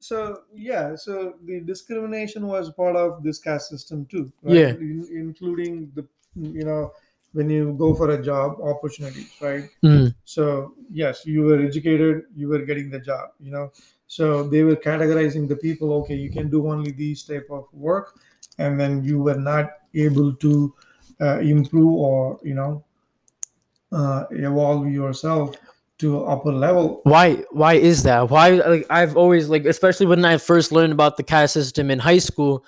So 0.00 0.42
yeah, 0.54 0.96
so 0.96 1.34
the 1.44 1.60
discrimination 1.60 2.46
was 2.46 2.70
part 2.70 2.96
of 2.96 3.22
this 3.22 3.38
caste 3.38 3.70
system 3.70 4.06
too. 4.06 4.30
Right? 4.42 4.56
Yeah. 4.56 4.70
In- 4.70 5.08
including 5.10 5.92
the 5.94 6.06
you 6.36 6.64
know 6.64 6.92
when 7.32 7.48
you 7.50 7.72
go 7.72 7.94
for 7.94 8.10
a 8.10 8.22
job 8.22 8.60
opportunities, 8.60 9.30
right? 9.40 9.70
mm, 9.82 10.14
So 10.24 10.74
yes, 10.92 11.24
you 11.26 11.42
were 11.42 11.60
educated, 11.60 12.24
you 12.36 12.48
were 12.48 12.64
getting 12.64 12.90
the 12.90 13.00
job, 13.00 13.30
you 13.40 13.50
know. 13.50 13.72
So 14.14 14.44
they 14.46 14.62
were 14.62 14.76
categorizing 14.76 15.48
the 15.48 15.56
people. 15.56 15.92
Okay, 15.94 16.14
you 16.14 16.30
can 16.30 16.48
do 16.48 16.70
only 16.70 16.92
these 16.92 17.24
type 17.24 17.48
of 17.50 17.66
work, 17.72 18.14
and 18.58 18.78
then 18.78 19.02
you 19.02 19.18
were 19.18 19.34
not 19.34 19.70
able 19.92 20.32
to 20.36 20.72
uh, 21.20 21.38
improve 21.40 21.94
or 21.94 22.38
you 22.44 22.54
know 22.54 22.84
uh, 23.90 24.26
evolve 24.30 24.86
yourself 24.86 25.56
to 25.98 26.24
upper 26.26 26.52
level. 26.52 27.00
why 27.02 27.42
why 27.50 27.74
is 27.74 28.04
that? 28.04 28.30
Why 28.30 28.50
like 28.62 28.86
I've 28.88 29.16
always 29.16 29.48
like 29.48 29.64
especially 29.64 30.06
when 30.06 30.24
I 30.24 30.38
first 30.38 30.70
learned 30.70 30.92
about 30.92 31.16
the 31.16 31.24
caste 31.24 31.54
system 31.54 31.90
in 31.90 31.98
high 31.98 32.22
school. 32.22 32.64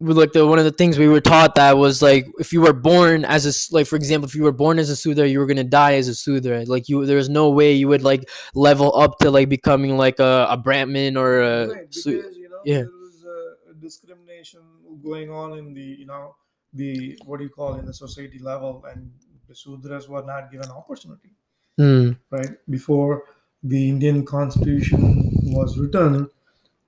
Like 0.00 0.32
the 0.32 0.46
one 0.46 0.58
of 0.58 0.64
the 0.64 0.70
things 0.70 0.98
we 0.98 1.08
were 1.08 1.20
taught 1.20 1.56
that 1.56 1.76
was 1.76 2.00
like 2.00 2.26
if 2.38 2.54
you 2.54 2.62
were 2.62 2.72
born 2.72 3.26
as 3.26 3.44
a 3.44 3.74
like 3.74 3.86
for 3.86 3.96
example 3.96 4.26
if 4.26 4.34
you 4.34 4.42
were 4.42 4.52
born 4.52 4.78
as 4.78 4.88
a 4.88 4.96
Sudra 4.96 5.26
you 5.26 5.38
were 5.38 5.44
gonna 5.44 5.62
die 5.62 5.96
as 5.96 6.08
a 6.08 6.14
Sudra 6.14 6.64
like 6.64 6.88
you 6.88 7.04
there's 7.04 7.28
no 7.28 7.50
way 7.50 7.72
you 7.72 7.86
would 7.86 8.02
like 8.02 8.26
level 8.54 8.96
up 8.96 9.18
to 9.18 9.30
like 9.30 9.50
becoming 9.50 9.98
like 9.98 10.18
a, 10.18 10.46
a 10.48 10.56
Brahmin 10.56 11.18
or 11.18 11.42
a 11.42 11.68
right, 11.68 11.90
because 11.90 12.06
you 12.06 12.48
know 12.48 12.60
yeah. 12.64 12.78
there 12.78 12.98
was 12.98 13.24
a 13.24 13.74
discrimination 13.74 14.60
going 15.04 15.30
on 15.30 15.58
in 15.58 15.74
the 15.74 15.82
you 15.82 16.06
know 16.06 16.34
the 16.72 17.18
what 17.26 17.36
do 17.36 17.44
you 17.44 17.50
call 17.50 17.74
in 17.74 17.84
the 17.84 17.92
society 17.92 18.38
level, 18.38 18.84
and 18.90 19.10
the 19.48 19.54
Sudras 19.54 20.08
were 20.08 20.22
not 20.22 20.50
given 20.50 20.70
opportunity. 20.70 21.30
Hmm. 21.76 22.12
right 22.30 22.50
before 22.68 23.24
the 23.62 23.88
indian 23.88 24.24
constitution 24.24 25.30
was 25.44 25.78
written 25.78 26.28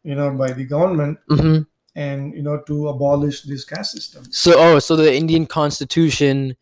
you 0.02 0.14
know 0.14 0.30
by 0.32 0.52
the 0.52 0.64
government 0.64 1.18
hmm 1.28 1.60
and 1.94 2.34
you 2.34 2.42
know 2.42 2.60
to 2.62 2.88
abolish 2.88 3.42
this 3.42 3.64
caste 3.64 3.92
system 3.92 4.24
So 4.30 4.54
oh, 4.56 4.78
so 4.78 4.96
the 4.96 5.14
Indian 5.14 5.46
Constitution 5.46 6.56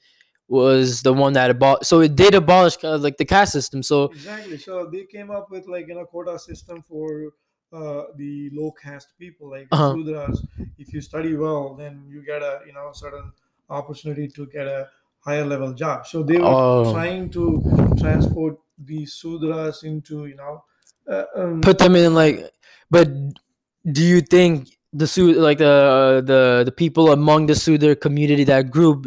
was 0.49 1.03
the 1.03 1.13
one 1.13 1.35
that 1.35 1.57
abol. 1.57 1.85
So 1.85 2.01
it 2.01 2.17
did 2.17 2.35
abolish 2.35 2.77
uh, 2.85 2.99
like 2.99 3.17
the 3.17 3.25
caste 3.25 3.53
system. 3.53 3.83
So 3.83 4.13
exactly 4.13 4.59
so 4.59 4.87
they 4.91 5.05
came 5.05 5.31
up 5.31 5.51
with 5.51 5.67
like 5.69 5.87
you 5.89 5.95
know 5.95 6.05
quota 6.05 6.39
system 6.39 6.83
for 6.83 7.33
uh, 7.73 8.05
the 8.17 8.51
low 8.53 8.73
caste 8.73 9.13
people 9.19 9.51
like 9.51 9.71
Uh-huh. 9.71 9.97
sudras 9.97 10.39
if 10.79 10.93
you 10.93 11.01
study 11.01 11.37
well 11.37 11.75
then 11.75 12.07
you 12.09 12.23
get 12.25 12.43
a 12.43 12.63
you 12.67 12.73
know 12.73 12.91
certain 12.93 13.33
opportunity 13.69 14.27
to 14.29 14.47
get 14.47 14.67
a 14.67 14.91
higher 15.21 15.45
level 15.45 15.73
job 15.73 16.07
so 16.07 16.23
they 16.23 16.41
were 16.41 16.57
Oh. 16.57 16.83
trying 16.83 17.31
to 17.31 17.65
transport 17.97 18.59
the 18.79 19.03
sudras 19.05 19.85
into 19.85 20.27
you 20.27 20.35
know 20.35 20.65
uh, 21.07 21.25
um, 21.37 21.61
put 21.63 21.79
them 21.79 21.97
in 21.97 22.15
like. 22.15 22.51
But 22.91 23.09
do 23.91 24.03
you 24.05 24.21
think 24.21 24.69
the 24.93 25.35
like 25.39 25.59
the 25.59 26.23
the 26.27 26.63
the 26.65 26.73
people 26.73 27.13
among 27.13 27.47
the 27.47 27.55
Sudra 27.55 27.95
community 27.95 28.45
that 28.45 28.71
group 28.71 29.07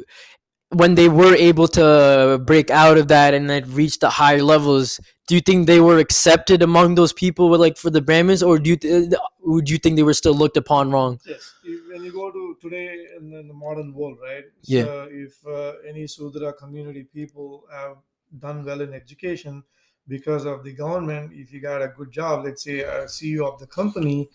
when 0.70 0.96
they 0.96 1.08
were 1.08 1.36
able 1.36 1.68
to 1.68 2.42
break 2.46 2.72
out 2.72 2.98
of 2.98 3.08
that 3.10 3.34
and 3.34 3.50
then 3.50 3.70
reach 3.74 4.00
the 4.00 4.10
higher 4.10 4.42
levels 4.42 5.00
do 5.28 5.36
you 5.36 5.42
think 5.42 5.68
they 5.68 5.80
were 5.80 6.00
accepted 6.00 6.62
among 6.64 6.96
those 6.96 7.14
people 7.14 7.50
with 7.50 7.60
like 7.62 7.78
for 7.78 7.90
the 7.90 8.02
brahmins 8.02 8.42
or 8.42 8.58
do 8.58 8.72
you 8.72 8.76
th- 8.78 9.14
would 9.42 9.70
you 9.70 9.78
think 9.78 9.96
they 9.98 10.04
were 10.04 10.14
still 10.14 10.34
looked 10.34 10.58
upon 10.58 10.90
wrong 10.90 11.20
Yes, 11.26 11.54
when 11.92 12.04
you 12.04 12.12
go 12.12 12.32
to 12.32 12.58
today 12.62 13.06
in, 13.18 13.30
the- 13.30 13.40
in 13.40 13.48
the 13.48 13.54
modern 13.54 13.94
world, 13.94 14.18
right? 14.24 14.46
Yeah. 14.64 14.84
So 14.86 15.08
if 15.12 15.34
uh, 15.46 15.74
any 15.88 16.08
Sudra 16.08 16.54
community 16.54 17.04
people 17.04 17.66
have 17.72 17.98
done 18.40 18.64
well 18.66 18.82
in 18.82 18.94
education 18.94 19.64
because 20.08 20.46
of 20.46 20.64
the 20.64 20.74
government, 20.74 21.32
if 21.34 21.52
you 21.54 21.60
got 21.62 21.82
a 21.82 21.90
good 21.90 22.12
job, 22.12 22.46
let's 22.46 22.64
say 22.64 22.80
a 22.80 23.04
CEO 23.06 23.46
of 23.52 23.60
the 23.60 23.68
company, 23.68 24.30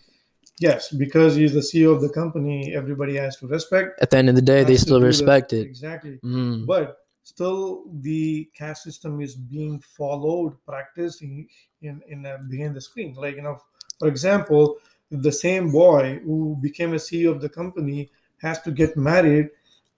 yes, 0.59 0.91
because 0.91 1.35
he's 1.35 1.53
the 1.53 1.59
CEO 1.61 1.93
of 1.95 2.01
the 2.01 2.09
company, 2.09 2.73
everybody 2.75 3.15
has 3.15 3.37
to 3.37 3.47
respect. 3.47 3.99
at 4.01 4.09
the 4.09 4.17
end 4.17 4.29
of 4.29 4.35
the 4.35 4.41
day 4.41 4.63
they 4.63 4.77
still 4.77 4.97
do 4.97 5.01
the- 5.01 5.07
respect 5.07 5.53
it 5.53 5.61
Exactly. 5.61 6.19
Mm. 6.23 6.65
But 6.65 6.97
still, 7.23 7.83
the 8.01 8.49
caste 8.53 8.83
system 8.83 9.21
is 9.21 9.35
being 9.35 9.79
followed, 9.79 10.53
practiced 10.65 11.21
in 11.21 11.47
in, 11.81 12.01
in 12.07 12.25
uh, 12.25 12.37
behind 12.49 12.75
the 12.75 12.81
screen. 12.81 13.13
Like 13.15 13.35
you 13.35 13.41
know, 13.41 13.57
for 13.99 14.07
example, 14.07 14.77
the 15.11 15.31
same 15.31 15.71
boy 15.71 16.19
who 16.23 16.57
became 16.61 16.93
a 16.93 16.97
CEO 16.97 17.31
of 17.31 17.41
the 17.41 17.49
company 17.49 18.11
has 18.41 18.61
to 18.61 18.71
get 18.71 18.95
married, 18.95 19.49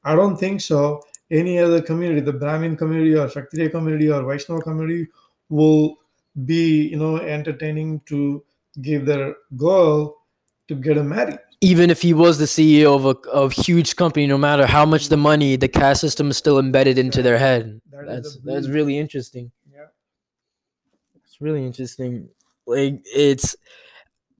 I 0.03 0.15
don't 0.15 0.37
think 0.37 0.61
so. 0.61 1.03
Any 1.29 1.59
other 1.59 1.81
community, 1.81 2.21
the 2.21 2.33
Brahmin 2.33 2.75
community 2.75 3.15
or 3.15 3.27
Kshatriya 3.27 3.69
community 3.69 4.09
or 4.11 4.23
Vaishnava 4.23 4.61
community, 4.61 5.07
will 5.49 5.97
be 6.45 6.87
you 6.87 6.97
know 6.97 7.17
entertaining 7.17 8.01
to 8.07 8.43
give 8.81 9.05
their 9.05 9.35
girl 9.57 10.20
to 10.71 10.75
get 10.87 10.97
her 10.97 11.03
married. 11.03 11.39
even 11.73 11.87
if 11.95 12.01
he 12.01 12.13
was 12.23 12.37
the 12.43 12.47
CEO 12.55 12.95
of 12.99 13.05
a 13.05 13.15
of 13.29 13.51
huge 13.67 13.95
company, 14.01 14.25
no 14.35 14.37
matter 14.47 14.65
how 14.75 14.85
much 14.93 15.09
the 15.13 15.17
money, 15.31 15.51
the 15.63 15.67
caste 15.79 16.01
system 16.01 16.29
is 16.33 16.37
still 16.43 16.57
embedded 16.65 16.97
into 17.03 17.21
their 17.27 17.37
head. 17.47 17.63
That 17.91 18.05
That's 18.09 18.31
that's 18.49 18.67
really 18.77 18.95
interesting. 19.05 19.45
Yeah. 19.77 19.89
It's 21.25 21.39
really 21.41 21.65
interesting. 21.65 22.29
Like 22.65 23.01
it's, 23.05 23.55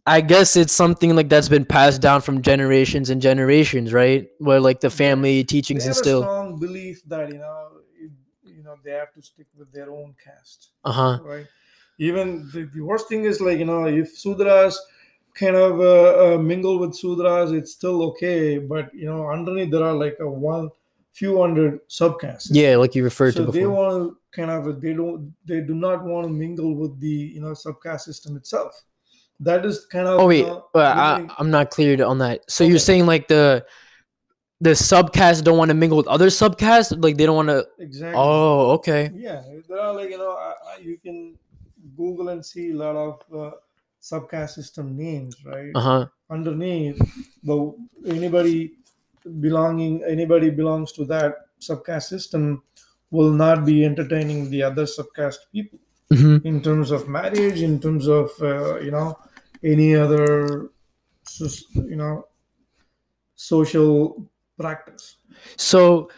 I 0.05 0.21
guess 0.21 0.55
it's 0.55 0.73
something 0.73 1.15
like 1.15 1.29
that's 1.29 1.49
been 1.49 1.65
passed 1.65 2.01
down 2.01 2.21
from 2.21 2.41
generations 2.41 3.09
and 3.11 3.21
generations, 3.21 3.93
right? 3.93 4.27
Where 4.39 4.59
like 4.59 4.79
the 4.81 4.89
family 4.89 5.43
teachings 5.43 5.83
they 5.83 5.89
have 5.89 5.97
instill. 5.97 6.21
a 6.21 6.25
strong 6.25 6.59
belief 6.59 7.03
that 7.07 7.29
you 7.31 7.39
know 7.39 7.67
you, 7.99 8.09
you 8.57 8.63
know 8.63 8.75
they 8.83 8.91
have 8.91 9.13
to 9.13 9.21
stick 9.21 9.47
with 9.57 9.71
their 9.71 9.89
own 9.91 10.15
caste 10.23 10.69
Uh 10.83 10.91
huh. 10.91 11.19
right 11.23 11.47
even 11.99 12.27
the, 12.53 12.61
the 12.73 12.81
worst 12.81 13.07
thing 13.09 13.25
is 13.25 13.39
like 13.41 13.59
you 13.59 13.65
know 13.71 13.85
if 13.85 14.09
sudras 14.23 14.75
kind 15.35 15.55
of 15.55 15.79
uh, 15.79 16.35
uh, 16.35 16.37
mingle 16.37 16.79
with 16.79 16.91
sudras 16.91 17.53
it's 17.57 17.71
still 17.71 18.03
okay 18.03 18.57
but 18.57 18.93
you 18.93 19.05
know 19.05 19.29
underneath 19.29 19.71
there 19.71 19.83
are 19.83 19.93
like 19.93 20.17
a 20.19 20.29
one 20.29 20.69
few 21.13 21.39
hundred 21.41 21.79
subcastes 21.89 22.51
Yeah, 22.55 22.77
like 22.77 22.95
you 22.95 23.03
referred 23.03 23.33
to. 23.35 23.43
so 23.43 23.45
to 23.45 23.51
they 23.51 23.65
want 23.65 23.91
to 23.93 24.17
kind 24.31 24.51
of 24.51 24.81
they 24.81 24.93
don't 24.93 25.33
they 25.45 25.61
do 25.61 25.73
not 25.75 26.03
want 26.03 26.25
to 26.27 26.33
mingle 26.33 26.75
with 26.75 26.99
the 26.99 27.17
you 27.35 27.41
know 27.41 27.51
subcaste 27.51 28.01
system 28.01 28.35
itself 28.37 28.83
that 29.39 29.65
is 29.65 29.85
kind 29.85 30.07
of 30.07 30.21
Oh 30.21 30.27
wait, 30.27 30.45
but 30.73 30.97
I, 30.97 31.19
i'm 31.37 31.49
not 31.51 31.71
clear 31.71 32.03
on 32.05 32.19
that. 32.19 32.41
So 32.49 32.63
Okay. 32.63 32.69
you're 32.71 32.79
saying 32.79 33.05
like 33.05 33.27
the 33.27 33.65
the 34.59 34.71
subcastes 34.71 35.43
don't 35.43 35.57
want 35.57 35.69
to 35.69 35.75
mingle 35.75 35.97
with 35.97 36.07
other 36.07 36.27
subcastes, 36.27 37.01
like 37.03 37.17
they 37.17 37.25
don't 37.25 37.35
want 37.35 37.49
to. 37.49 37.65
exactly 37.79 38.19
Oh, 38.19 38.71
okay. 38.71 39.11
Yeah, 39.13 39.41
there 39.67 39.79
are 39.79 39.93
like 39.93 40.09
you 40.09 40.17
know 40.17 40.31
I, 40.31 40.53
I, 40.73 40.77
you 40.81 40.97
can 40.97 41.35
Google 41.97 42.29
and 42.29 42.45
see 42.45 42.71
a 42.71 42.75
lot 42.75 42.95
of 42.95 43.53
subcaste 44.01 44.51
system 44.51 44.97
names, 44.97 45.35
right? 45.45 45.71
Uh 45.75 45.81
huh. 45.81 46.05
Underneath, 46.29 46.97
the 47.43 47.73
anybody 48.05 48.73
belonging 49.39 50.03
anybody 50.03 50.49
belongs 50.49 50.91
to 50.93 51.05
that 51.05 51.35
subcaste 51.59 52.09
system 52.09 52.63
will 53.11 53.31
not 53.31 53.65
be 53.65 53.85
entertaining 53.85 54.49
the 54.49 54.63
other 54.63 54.85
subcaste 54.85 55.45
people 55.51 55.79
hmm 56.09 56.37
in 56.43 56.61
terms 56.61 56.91
of 56.91 57.07
marriage, 57.07 57.61
in 57.61 57.79
terms 57.79 58.07
of 58.07 58.31
uh, 58.41 58.79
you 58.79 58.91
know 58.91 59.17
any 59.63 59.95
other 59.95 60.71
you 61.39 61.95
know 61.95 62.25
social 63.35 64.29
practice. 64.59 65.17
So 65.57 66.09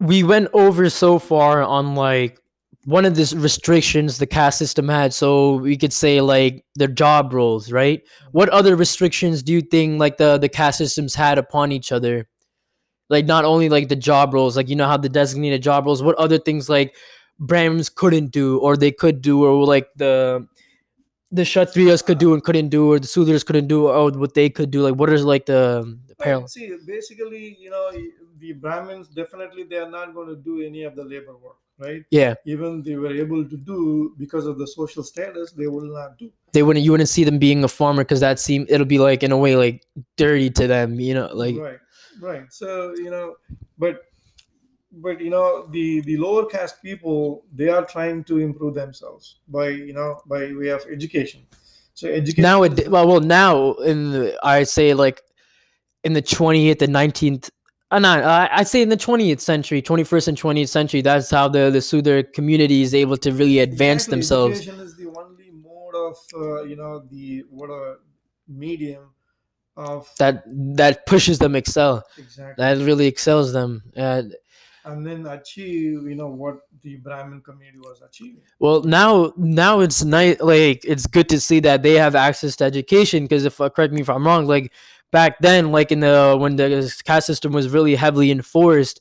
we 0.00 0.22
went 0.22 0.48
over 0.52 0.90
so 0.90 1.18
far 1.18 1.62
on 1.62 1.94
like 1.94 2.40
one 2.84 3.04
of 3.04 3.14
the 3.14 3.34
restrictions 3.38 4.18
the 4.18 4.26
caste 4.26 4.58
system 4.58 4.88
had. 4.88 5.14
So 5.14 5.56
we 5.56 5.76
could 5.76 5.92
say 5.92 6.20
like 6.20 6.64
their 6.74 6.88
job 6.88 7.32
roles, 7.32 7.72
right? 7.72 8.02
What 8.32 8.48
other 8.50 8.76
restrictions 8.76 9.42
do 9.42 9.52
you 9.52 9.60
think 9.60 10.00
like 10.00 10.18
the 10.18 10.38
the 10.38 10.48
caste 10.48 10.78
systems 10.78 11.14
had 11.14 11.38
upon 11.38 11.72
each 11.72 11.92
other? 11.92 12.28
Like 13.08 13.26
not 13.26 13.44
only 13.44 13.68
like 13.68 13.88
the 13.88 13.96
job 13.96 14.34
roles, 14.34 14.56
like 14.56 14.68
you 14.68 14.76
know 14.76 14.86
how 14.86 14.96
the 14.96 15.08
designated 15.08 15.62
job 15.62 15.86
roles. 15.86 16.02
What 16.02 16.16
other 16.16 16.38
things 16.38 16.68
like 16.68 16.94
Brahmins 17.38 17.88
couldn't 17.88 18.32
do 18.32 18.58
or 18.58 18.76
they 18.76 18.92
could 18.92 19.20
do, 19.20 19.44
or 19.44 19.64
like 19.66 19.88
the 19.96 20.46
the 21.32 21.42
Kshatriyas 21.42 22.04
could 22.04 22.18
do 22.18 22.32
and 22.32 22.42
couldn't 22.44 22.68
do, 22.68 22.92
or 22.92 22.98
the 22.98 23.06
Sudras 23.06 23.44
couldn't 23.44 23.66
do, 23.66 23.88
or 23.88 24.10
what 24.12 24.34
they 24.34 24.48
could 24.48 24.70
do. 24.70 24.82
Like 24.82 24.94
what 24.94 25.12
is 25.12 25.24
like 25.24 25.46
the, 25.46 25.98
the 26.06 26.14
parallel? 26.14 26.48
See, 26.48 26.76
basically, 26.86 27.56
you 27.58 27.70
know, 27.70 27.90
the 28.38 28.52
Brahmins 28.52 29.08
definitely 29.08 29.64
they 29.64 29.76
are 29.76 29.90
not 29.90 30.14
going 30.14 30.28
to 30.28 30.36
do 30.36 30.60
any 30.60 30.82
of 30.84 30.94
the 30.96 31.04
labor 31.04 31.36
work, 31.36 31.56
right? 31.78 32.04
Yeah, 32.10 32.34
Even 32.44 32.82
they 32.82 32.96
were 32.96 33.14
able 33.14 33.48
to 33.48 33.56
do 33.56 34.14
because 34.18 34.46
of 34.46 34.58
the 34.58 34.66
social 34.66 35.02
status, 35.02 35.52
they 35.52 35.66
will 35.66 35.92
not 35.92 36.18
do. 36.18 36.30
they 36.52 36.62
wouldn't. 36.62 36.84
You 36.84 36.92
wouldn't 36.92 37.08
see 37.08 37.24
them 37.24 37.38
being 37.38 37.64
a 37.64 37.68
farmer 37.68 38.04
because 38.04 38.20
that 38.20 38.38
seem 38.38 38.66
it'll 38.68 38.86
be 38.86 38.98
like 38.98 39.22
in 39.22 39.32
a 39.32 39.36
way 39.36 39.56
like 39.56 39.84
dirty 40.16 40.50
to 40.50 40.66
them. 40.66 41.00
You 41.00 41.14
know, 41.14 41.30
like 41.32 41.56
right. 41.56 41.78
right 42.20 42.52
so 42.52 42.94
you 42.96 43.10
know 43.10 43.34
but 43.78 44.02
but 44.92 45.20
you 45.20 45.30
know 45.30 45.66
the 45.70 46.00
the 46.02 46.16
lower 46.16 46.46
caste 46.46 46.82
people 46.82 47.44
they 47.52 47.68
are 47.68 47.84
trying 47.84 48.22
to 48.24 48.38
improve 48.38 48.74
themselves 48.74 49.40
by 49.48 49.68
you 49.68 49.92
know 49.92 50.20
by 50.26 50.52
way 50.52 50.68
of 50.68 50.84
education 50.90 51.44
so 51.94 52.08
education 52.08 52.42
now 52.42 52.62
it 52.62 52.88
well, 52.88 53.06
well 53.08 53.20
now 53.20 53.72
in 53.74 54.12
the 54.12 54.38
I 54.42 54.62
say 54.64 54.94
like 54.94 55.22
in 56.04 56.12
the 56.12 56.22
20th 56.22 56.82
and 56.82 56.94
19th 56.94 57.50
uh, 58.02 58.08
uh, 58.08 58.48
I'd 58.50 58.66
say 58.68 58.82
in 58.82 58.88
the 58.88 58.96
20th 58.96 59.40
century, 59.40 59.82
21st 59.82 60.28
and 60.28 60.38
20th 60.38 60.68
century, 60.68 61.00
that's 61.02 61.30
how 61.30 61.48
the 61.48 61.70
the 61.70 61.78
Sudar 61.80 62.32
community 62.32 62.82
is 62.82 62.94
able 62.94 63.16
to 63.18 63.30
really 63.32 63.58
advance 63.60 64.04
Exactly, 64.06 64.10
themselves. 64.16 64.58
Education 64.60 64.80
is 64.80 64.96
the 64.96 65.06
only 65.08 65.50
mode 65.52 65.94
of 65.94 66.16
uh, 66.34 66.62
you 66.64 66.76
know 66.76 67.04
the 67.10 67.44
what 67.50 67.70
a 67.70 67.96
medium 68.48 69.10
of 69.76 70.08
That 70.18 70.44
that 70.76 71.06
pushes 71.06 71.38
them 71.38 71.54
excel. 71.54 72.02
exactly, 72.18 72.54
That 72.62 72.78
really 72.78 73.06
excels 73.06 73.52
them. 73.52 73.82
Uh, 73.96 74.22
and 74.86 75.06
then 75.06 75.26
achieve 75.26 76.02
you 76.02 76.14
know 76.14 76.28
what 76.28 76.58
the 76.82 76.96
Brahmin 76.96 77.40
community 77.40 77.78
was 77.78 78.02
achieving. 78.02 78.42
well, 78.58 78.82
now 78.82 79.32
now 79.36 79.80
it's 79.80 80.04
nice. 80.04 80.38
Like 80.40 80.84
it's 80.84 81.06
good 81.06 81.28
to 81.30 81.40
see 81.40 81.60
that 81.60 81.82
they 81.82 81.94
have 81.94 82.14
access 82.14 82.54
to 82.56 82.64
education. 82.64 83.24
Because 83.24 83.44
if 83.46 83.60
uh, 83.60 83.70
correct 83.70 83.94
me 83.94 84.02
if 84.02 84.10
I'm 84.10 84.26
wrong, 84.26 84.46
like 84.46 84.72
back 85.14 85.38
then, 85.38 85.70
like 85.70 85.92
in 85.92 86.00
the 86.00 86.36
when 86.42 86.56
the 86.56 86.68
caste 87.08 87.26
system 87.32 87.52
was 87.58 87.66
really 87.76 87.94
heavily 87.94 88.30
enforced, 88.38 89.00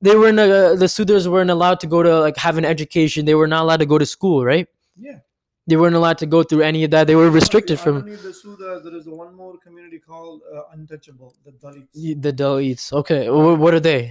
they 0.00 0.16
weren't 0.16 0.38
uh, 0.40 0.74
the 0.82 0.88
Sudras 0.96 1.26
weren't 1.34 1.50
allowed 1.50 1.78
to 1.84 1.86
go 1.94 2.02
to 2.02 2.12
like 2.26 2.38
have 2.38 2.56
an 2.62 2.64
education. 2.74 3.26
They 3.28 3.36
were 3.40 3.50
not 3.54 3.62
allowed 3.64 3.82
to 3.84 3.90
go 3.94 3.98
to 4.04 4.06
school, 4.16 4.38
right? 4.52 4.66
Yeah, 4.96 5.18
They 5.66 5.76
weren't 5.76 5.96
allowed 6.00 6.18
to 6.24 6.26
go 6.36 6.40
through 6.42 6.62
any 6.70 6.84
of 6.86 6.90
that. 6.94 7.06
They 7.10 7.18
were 7.22 7.30
restricted 7.40 7.78
from 7.84 7.94
the 8.06 8.34
Sudras, 8.40 8.82
there 8.84 8.96
is 9.00 9.06
one 9.24 9.32
more 9.42 9.54
community 9.66 9.98
called 10.10 10.40
uh, 10.56 10.62
untouchable, 10.72 11.34
the 11.44 11.52
Dalits. 11.62 12.22
the 12.26 12.32
Dalits. 12.40 12.84
Okay, 13.00 13.22
wh- 13.26 13.58
what 13.62 13.72
are 13.74 13.84
they? 13.90 14.02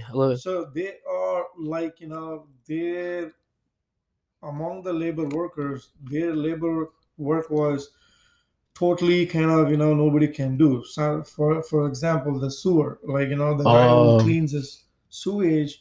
So 0.46 0.54
they 0.78 0.90
are 1.10 1.42
like 1.76 1.94
you 2.04 2.08
know 2.14 2.46
they're 2.68 3.32
among 4.42 4.82
the 4.88 4.92
labor 4.92 5.26
workers. 5.40 5.80
Their 6.14 6.32
labor 6.46 6.76
work 7.18 7.50
was 7.50 7.90
totally 8.74 9.26
kind 9.26 9.50
of 9.50 9.70
you 9.70 9.76
know 9.76 9.94
nobody 9.94 10.28
can 10.28 10.56
do. 10.56 10.84
So 10.84 11.22
for 11.22 11.62
for 11.62 11.86
example, 11.88 12.38
the 12.38 12.50
sewer, 12.50 12.98
like 13.04 13.28
you 13.28 13.36
know 13.36 13.56
the 13.56 13.64
guy 13.64 13.88
Oh. 13.88 14.18
who 14.18 14.24
cleans 14.24 14.52
his 14.52 14.84
sewage 15.08 15.80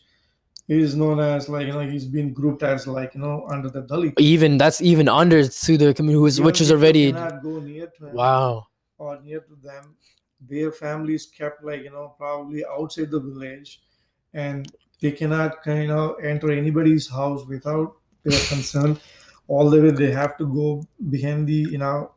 is 0.70 0.96
known 0.96 1.20
as 1.20 1.50
like 1.50 1.68
you 1.68 1.74
know 1.74 1.82
he's 1.82 2.06
been 2.06 2.34
grouped 2.34 2.64
as 2.64 2.88
like 2.88 3.16
you 3.16 3.22
know 3.22 3.46
under 3.50 3.70
the 3.70 3.82
Dalit. 3.84 4.14
Even 4.20 4.58
that's 4.58 4.82
even 4.82 5.10
under 5.10 5.40
Sudar 5.42 5.96
community, 5.96 6.20
who's- 6.20 6.40
which 6.42 6.62
is 6.62 6.72
already 6.72 7.12
go 7.12 7.60
near 7.60 7.88
to 7.88 8.08
him 8.08 8.16
wow. 8.16 8.68
or 8.98 9.20
near 9.22 9.42
to 9.42 9.56
them. 9.62 9.96
Their 10.50 10.72
families 10.72 11.26
kept 11.26 11.64
like 11.64 11.84
you 11.84 11.90
know 11.92 12.16
probably 12.18 12.64
outside 12.66 13.12
the 13.12 13.20
village, 13.20 13.82
and 14.34 14.72
they 15.02 15.12
cannot 15.12 15.64
kind 15.64 15.92
of 15.92 16.16
enter 16.24 16.52
anybody's 16.52 17.10
house 17.10 17.46
without 17.48 17.96
their 18.24 18.40
consent. 18.48 19.02
All 19.50 19.70
the 19.70 19.82
way 19.82 19.92
they 19.92 20.12
have 20.12 20.38
to 20.38 20.46
go 20.48 20.84
behind 21.10 21.48
the 21.48 21.68
you 21.76 21.78
know 21.78 22.12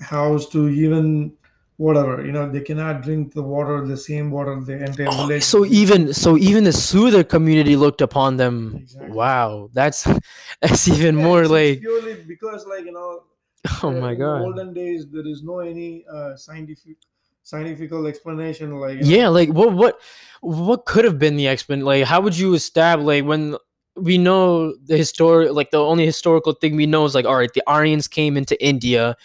house 0.00 0.48
to 0.50 0.68
even 0.68 1.32
whatever 1.76 2.24
you 2.24 2.32
know 2.32 2.50
they 2.50 2.60
cannot 2.60 3.02
drink 3.02 3.32
the 3.34 3.42
water 3.42 3.86
the 3.86 3.96
same 3.96 4.30
water 4.30 4.60
the 4.64 4.84
entire 4.84 5.10
Oh, 5.10 5.26
village. 5.26 5.42
so 5.42 5.64
even 5.66 6.12
so 6.12 6.36
even 6.36 6.64
the 6.64 6.70
Sudar 6.70 7.28
community 7.28 7.76
looked 7.76 8.00
upon 8.00 8.36
them. 8.36 8.82
Exactly. 8.82 9.14
Wow, 9.14 9.70
that's 9.72 10.04
that's 10.62 10.88
even 10.88 11.16
Yeah, 11.16 11.22
more 11.22 11.46
like 11.48 11.80
purely 11.80 12.14
because 12.26 12.66
like 12.66 12.84
you 12.84 12.92
know 12.92 13.24
oh 13.82 13.92
my 13.92 14.14
god. 14.14 14.52
olden 14.52 14.72
days 14.74 15.06
there 15.10 15.26
is 15.26 15.42
no 15.42 15.60
any 15.60 16.04
uh, 16.12 16.36
scientific 16.36 16.96
scientific 17.42 17.92
explanation 17.92 18.72
like 18.78 18.98
you 18.98 19.06
know, 19.06 19.14
Yeah, 19.14 19.28
like 19.28 19.48
what 19.50 19.72
what 19.72 20.00
what 20.40 20.84
could 20.86 21.04
have 21.04 21.18
been 21.18 21.36
the 21.36 21.48
explanation? 21.48 21.86
Like 21.86 22.04
how 22.04 22.20
would 22.20 22.36
you 22.36 22.54
establish 22.54 23.06
like 23.06 23.24
when 23.24 23.56
we 23.96 24.18
know 24.18 24.74
the 24.84 24.96
historic 24.96 25.52
like 25.52 25.70
the 25.70 25.78
only 25.78 26.04
historical 26.06 26.52
thing 26.52 26.76
we 26.76 26.86
know 26.86 27.04
is 27.04 27.14
like 27.14 27.24
all 27.26 27.36
right, 27.36 27.52
the 27.52 27.62
Aryans 27.66 28.08
came 28.08 28.36
into 28.36 28.62
India. 28.64 29.16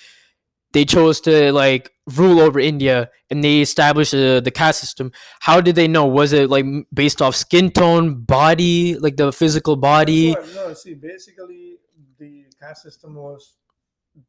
They 0.76 0.84
chose 0.84 1.22
to 1.22 1.54
like 1.54 1.94
rule 2.18 2.42
over 2.42 2.60
India 2.60 3.10
and 3.30 3.42
they 3.42 3.62
established 3.62 4.14
uh, 4.14 4.42
the 4.42 4.52
caste 4.52 4.82
system. 4.82 5.14
How 5.40 5.62
did 5.62 5.76
they 5.76 5.88
know? 5.88 6.06
Was 6.06 6.34
it 6.34 6.50
like 6.50 6.66
based 6.94 7.22
off 7.22 7.34
skin 7.34 7.72
tone, 7.72 8.24
body, 8.24 9.00
like 9.00 9.16
the 9.16 9.32
physical 9.32 9.78
body? 9.78 10.32
What- 10.32 10.54
no, 10.54 10.74
see, 10.74 10.94
basically, 10.94 11.78
the 12.20 12.44
caste 12.60 12.84
system 12.84 13.16
was 13.16 13.54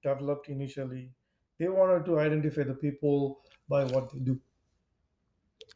developed 0.05 0.49
initially. 0.49 1.11
They 1.59 1.69
wanted 1.69 2.05
to 2.07 2.21
identify 2.21 2.63
the 2.63 2.75
people 2.75 3.41
by 3.69 3.83
what 3.83 4.13
they 4.13 4.21
do, 4.21 4.39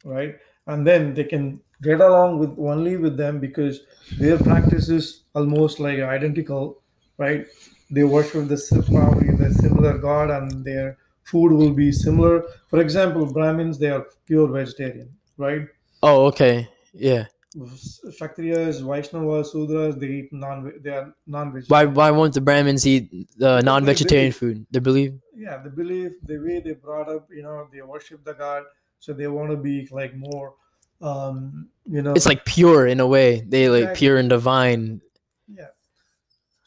right? 0.05 0.35
And 0.67 0.87
then 0.87 1.13
they 1.13 1.25
can 1.25 1.59
get 1.81 1.99
along 1.99 2.39
with 2.39 2.57
only 2.57 2.95
with 2.95 3.17
them 3.17 3.41
because 3.41 3.81
their 4.17 4.37
practices 4.37 5.23
almost 5.35 5.81
like 5.81 5.99
identical, 5.99 6.81
right? 7.17 7.45
They 7.91 8.03
worship 8.03 8.47
the 8.47 8.57
probably 8.89 9.35
the 9.35 9.53
similar 9.53 9.97
god, 9.97 10.29
and 10.29 10.63
their 10.63 10.97
food 11.23 11.51
will 11.51 11.73
be 11.73 11.91
similar. 11.91 12.45
For 12.69 12.79
example, 12.81 13.25
Brahmins 13.25 13.77
they 13.77 13.89
are 13.89 14.05
pure 14.25 14.47
vegetarian, 14.47 15.09
right? 15.37 15.67
Oh, 16.01 16.25
okay. 16.27 16.67
Yeah. 16.93 17.25
Kshatriyas, 17.55 18.81
Vaishnavas, 18.81 19.53
Sudras, 19.53 19.99
they 19.99 20.07
eat 20.07 20.31
non 20.31 20.71
they 20.81 20.89
are 20.89 21.13
non-vegetarian. 21.27 21.93
Why 21.93 21.93
why 21.93 22.11
won't 22.11 22.33
the 22.33 22.39
Brahmins 22.41 22.87
eat 22.87 23.27
uh, 23.41 23.59
non-vegetarian 23.61 24.31
food? 24.31 24.65
They 24.71 24.79
believe 24.79 25.19
yeah 25.35 25.57
they 25.57 25.69
believe 25.69 26.11
the 26.23 26.37
way 26.37 26.59
they 26.59 26.73
brought 26.73 27.09
up 27.09 27.27
you 27.31 27.41
know 27.43 27.67
they 27.73 27.81
worship 27.81 28.23
the 28.23 28.33
god 28.33 28.63
so 28.99 29.11
they 29.11 29.27
want 29.27 29.49
to 29.49 29.57
be 29.57 29.87
like 29.91 30.13
more 30.15 30.53
um 31.01 31.67
you 31.89 32.01
know 32.01 32.13
it's 32.13 32.25
like 32.27 32.45
pure 32.45 32.87
in 32.87 32.99
a 32.99 33.07
way. 33.07 33.41
They 33.41 33.67
like 33.69 33.81
Exactly. 33.83 33.99
pure 33.99 34.17
and 34.17 34.29
divine. 34.29 35.01
yeah 35.47 35.67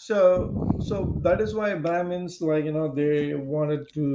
so 0.06 0.16
so 0.88 0.96
that 1.26 1.40
is 1.40 1.54
why 1.54 1.74
brahmins 1.86 2.40
like 2.40 2.64
you 2.64 2.72
know 2.76 2.88
they 3.00 3.34
wanted 3.34 3.82
to 3.92 4.06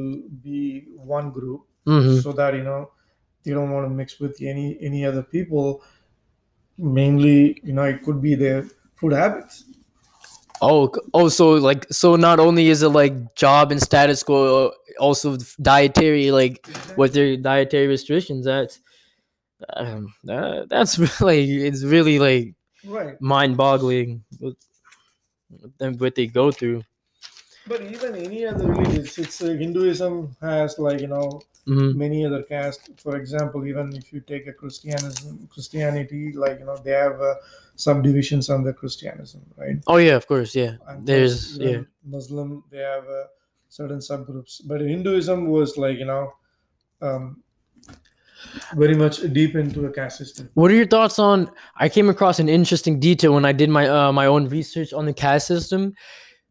be 0.43 0.86
one 1.15 1.32
group 1.32 1.62
hmm 1.86 2.19
so 2.19 2.32
that 2.32 2.54
you 2.54 2.63
know 2.63 2.82
they 3.43 3.52
don't 3.52 3.71
want 3.71 3.86
to 3.86 3.89
mix 3.89 4.19
with 4.19 4.38
any 4.41 4.78
any 4.82 5.06
other 5.06 5.23
people. 5.23 5.84
Mainly 6.78 7.60
you 7.63 7.73
know 7.73 7.84
it 7.84 8.04
could 8.04 8.21
be 8.21 8.36
their 8.36 8.65
food 8.95 9.13
habits. 9.13 9.65
Oh, 10.62 10.91
oh, 11.13 11.30
so 11.30 11.52
like 11.52 11.86
so 11.91 12.15
not 12.15 12.39
only 12.39 12.67
is 12.67 12.84
it 12.84 12.89
like 12.89 13.36
job 13.36 13.71
and 13.71 13.82
status 13.82 14.23
quo, 14.23 14.71
also 14.99 15.38
dietary 15.62 16.32
like 16.32 16.67
with 16.97 17.13
their 17.13 17.38
dietary 17.38 17.88
restrictions. 17.88 18.45
That's 18.45 18.82
um, 19.75 20.13
that, 20.25 20.67
that's 20.69 20.99
really 21.21 21.65
it's 21.65 21.84
really 21.84 22.19
like 22.19 22.56
right. 22.86 23.19
mind-boggling. 23.21 24.23
what, 24.39 24.56
them- 25.77 25.97
what 25.97 26.15
they 26.15 26.27
go 26.27 26.51
through. 26.51 26.83
but 27.67 27.81
even 27.81 28.15
any 28.15 28.45
other 28.45 28.67
religions 28.67 29.17
it's 29.17 29.41
uh, 29.41 29.47
hinduism 29.63 30.35
has 30.41 30.77
like 30.79 30.99
you 31.01 31.07
know 31.07 31.43
hmm 31.65 31.91
many 31.93 32.25
other 32.25 32.43
castes. 32.43 32.89
For 33.03 33.15
example, 33.17 33.65
even 33.65 33.95
if 33.95 34.13
you 34.13 34.19
take 34.21 34.45
a 34.47 34.53
Christianism, 34.53 35.47
Christianity, 35.51 36.33
like 36.33 36.59
you 36.59 36.65
know, 36.65 36.77
they 36.77 36.91
have 36.91 37.19
uh, 37.19 37.35
subdivisions 37.75 38.49
under 38.49 38.73
Christianism, 38.73 39.41
right? 39.57 39.79
Oh 39.88 39.97
yeah, 39.97 40.15
of 40.15 40.27
course, 40.27 40.55
yeah. 40.55 40.77
And 40.88 41.05
There's 41.05 41.57
yeah. 41.59 41.81
Muslim, 42.05 42.63
they 42.71 42.79
have 42.79 43.05
uh, 43.07 43.25
certain 43.69 43.99
subgroups, 43.99 44.62
but 44.65 44.81
Hinduism 44.81 45.47
was 45.47 45.77
like 45.77 45.97
you 45.97 46.05
know, 46.05 46.33
um, 47.01 47.43
very 48.75 48.95
much 48.95 49.21
deep 49.34 49.56
into 49.56 49.86
a 49.86 49.91
caste 49.91 50.17
system. 50.17 50.49
What 50.54 50.71
are 50.71 50.75
your 50.75 50.88
thoughts 50.88 51.19
on? 51.19 51.52
I 51.75 51.89
came 51.89 52.10
across 52.10 52.39
an 52.39 52.49
interesting 52.49 52.99
detail 52.99 53.34
when 53.34 53.45
I 53.45 53.52
did 53.52 53.69
my 53.69 53.88
uh, 53.88 54.12
my 54.12 54.25
own 54.25 54.47
research 54.49 54.93
on 54.93 55.06
the 55.06 55.13
caste 55.13 55.47
system. 55.47 55.93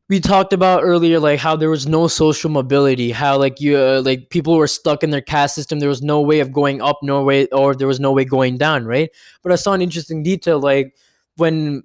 We 0.08 0.20
talked 0.20 0.54
about 0.54 0.84
earlier, 0.84 1.20
like 1.20 1.38
how 1.38 1.54
there 1.54 1.68
was 1.68 1.86
no 1.86 2.08
social 2.08 2.48
mobility, 2.50 3.10
how 3.10 3.36
like 3.38 3.60
you 3.60 3.76
uh, 3.76 4.02
like 4.04 4.30
people 4.30 4.56
were 4.56 4.66
stuck 4.66 5.02
in 5.02 5.10
their 5.10 5.20
caste 5.20 5.54
system. 5.54 5.80
There 5.80 5.88
was 5.88 6.02
no 6.02 6.20
way 6.20 6.40
of 6.40 6.52
going 6.52 6.80
up, 6.80 6.98
no 7.02 7.22
way, 7.22 7.46
or 7.48 7.74
there 7.74 7.86
was 7.86 8.00
no 8.00 8.12
way 8.12 8.24
going 8.24 8.56
down, 8.56 8.86
right? 8.86 9.10
But 9.42 9.52
I 9.52 9.56
saw 9.56 9.74
an 9.74 9.82
interesting 9.82 10.22
detail, 10.22 10.60
like 10.60 10.94
when 11.36 11.84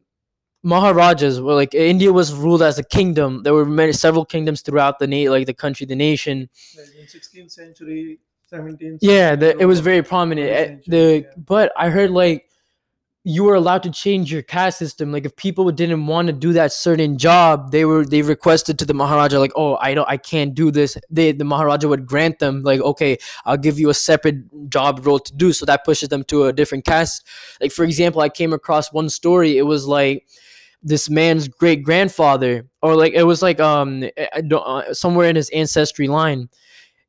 Maharajas 0.64 1.42
were 1.42 1.56
like 1.56 1.76
India 1.76 2.14
was 2.14 2.34
ruled 2.34 2.62
as 2.62 2.80
a 2.80 2.84
kingdom. 2.84 3.44
There 3.44 3.54
were 3.54 3.66
many 3.66 3.92
several 3.92 4.24
kingdoms 4.24 4.62
throughout 4.62 4.98
the 5.00 5.08
na- 5.08 5.30
like 5.30 5.46
the 5.46 5.54
country, 5.54 5.86
the 5.86 5.96
nation. 5.96 6.50
In 6.98 7.06
16th 7.06 7.52
century, 7.52 8.20
17th. 8.54 9.00
Yeah, 9.02 9.36
the, 9.36 9.58
it 9.60 9.66
was 9.66 9.80
very 9.80 10.04
prominent. 10.04 10.50
Eh, 10.50 10.76
The 10.88 11.22
yeah. 11.26 11.30
but 11.38 11.72
I 11.78 11.90
heard 11.90 12.12
like 12.12 12.46
you 13.26 13.46
were 13.46 13.56
allowed 13.56 13.84
to 13.84 13.90
change 13.90 14.34
your 14.34 14.42
caste 14.42 14.78
system. 14.80 15.12
Like 15.14 15.26
if 15.26 15.36
people 15.38 15.72
didn't 15.72 16.06
want 16.08 16.28
to 16.28 16.34
do 16.34 16.52
that 16.54 16.74
certain 16.74 17.18
job, 17.18 17.72
they 17.72 17.86
were 17.86 18.06
they 18.06 18.22
requested 18.22 18.78
to 18.80 18.86
the 18.86 18.94
Maharaja 18.94 19.40
like, 19.40 19.54
oh, 19.56 19.78
I 19.80 19.94
don't, 19.94 20.10
I 20.10 20.18
can't 20.18 20.54
do 20.54 20.72
this. 20.72 20.98
They 21.10 21.32
the 21.32 21.46
Maharaja 21.46 21.88
would 21.88 22.06
grant 22.06 22.40
them 22.40 22.64
like, 22.64 22.82
okay, 22.82 23.18
I'll 23.46 23.58
give 23.58 23.80
you 23.80 23.90
a 23.90 23.94
separate 23.94 24.70
job 24.70 25.06
role 25.06 25.20
to 25.20 25.34
do. 25.36 25.54
So 25.54 25.66
that 25.66 25.86
pushes 25.86 26.10
them 26.10 26.26
to 26.26 26.46
a 26.46 26.54
different 26.54 26.84
caste. 26.86 27.26
Like 27.62 27.72
for 27.72 27.86
example, 27.86 28.22
I 28.22 28.30
came 28.30 28.52
across 28.52 28.92
one 28.92 29.10
story. 29.10 29.58
It 29.58 29.64
was 29.64 29.88
like 29.88 30.28
this 30.82 31.10
man's 31.10 31.48
great 31.48 31.82
grandfather, 31.84 32.68
or 32.82 32.96
like 32.98 33.14
it 33.14 33.24
was 33.24 33.42
like 33.42 33.60
um 33.62 34.04
I 34.34 34.42
don't- 34.42 34.68
uh, 34.68 34.94
somewhere 34.94 35.30
in 35.30 35.38
his 35.38 35.50
ancestry 35.52 36.10
line 36.10 36.50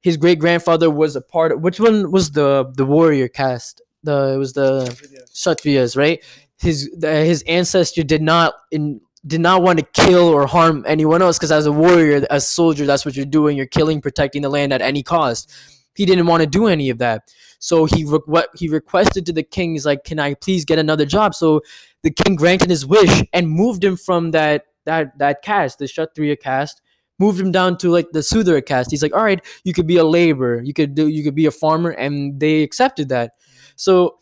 his 0.05 0.19
great 0.19 0.39
grandfather 0.39 0.91
was 0.91 1.17
a 1.17 1.23
part 1.23 1.51
of 1.51 1.63
which 1.63 1.81
one 1.81 2.13
was 2.13 2.31
the 2.33 2.71
the 2.77 2.85
warrior 2.85 3.27
caste? 3.27 3.81
The 4.03 4.35
it 4.35 4.37
was 4.37 4.53
the 4.53 4.85
Kshatriyas, 5.33 5.97
right? 5.97 6.23
His 6.59 6.91
the, 6.99 7.11
his 7.25 7.43
ancestor 7.49 8.03
did 8.03 8.21
not 8.21 8.53
in 8.71 9.01
did 9.27 9.41
not 9.41 9.63
want 9.63 9.79
to 9.79 9.87
kill 9.95 10.29
or 10.29 10.47
harm 10.47 10.85
anyone 10.87 11.23
else 11.23 11.39
because 11.39 11.51
as 11.51 11.65
a 11.65 11.73
warrior, 11.73 12.27
as 12.29 12.43
a 12.43 12.47
soldier, 12.47 12.85
that's 12.85 13.07
what 13.07 13.17
you're 13.17 13.25
doing. 13.25 13.57
You're 13.57 13.65
killing, 13.65 14.03
protecting 14.03 14.43
the 14.43 14.51
land 14.51 14.75
at 14.75 14.83
any 14.83 15.03
cost. 15.03 15.51
He 15.97 16.05
didn't 16.05 16.27
want 16.27 16.43
to 16.43 16.47
do 16.47 16.67
any 16.67 16.91
of 16.91 16.99
that, 16.99 17.33
so 17.59 17.87
he 17.87 18.05
re- 18.05 18.19
what 18.27 18.51
he 18.55 18.69
requested 18.69 19.25
to 19.25 19.33
the 19.33 19.43
king. 19.43 19.75
is 19.75 19.87
like, 19.87 20.05
"Can 20.05 20.19
I 20.19 20.35
please 20.35 20.67
get 20.67 20.79
another 20.79 21.07
job?" 21.07 21.35
So 21.35 21.63
the 22.03 22.11
king 22.11 22.37
granted 22.37 22.69
his 22.69 22.85
wish 22.85 23.23
and 23.33 23.49
moved 23.49 23.83
him 23.83 23.97
from 23.97 24.33
that 24.33 24.67
that 24.85 25.17
that 25.19 25.41
caste, 25.41 25.79
the 25.79 25.87
Kshatriya 25.87 26.37
caste, 26.37 26.83
moved 27.19 27.41
him 27.41 27.53
down 27.53 27.77
to 27.79 27.91
like 27.91 28.07
the 28.13 28.23
Sudra 28.23 28.63
caste. 28.63 28.91
He's 28.91 29.03
like, 29.03 29.15
"All 29.15 29.25
right, 29.25 29.45
you 29.65 29.73
could 29.73 29.87
be 29.87 29.97
a 29.97 30.05
laborer, 30.05 30.63
you 30.63 30.73
could 30.75 30.95
do, 30.95 31.09
you 31.09 31.23
could 31.23 31.35
be 31.35 31.47
a 31.47 31.51
farmer," 31.51 31.91
and 31.91 32.39
they 32.41 32.63
accepted 32.63 33.09
that. 33.11 33.33
So 33.77 34.19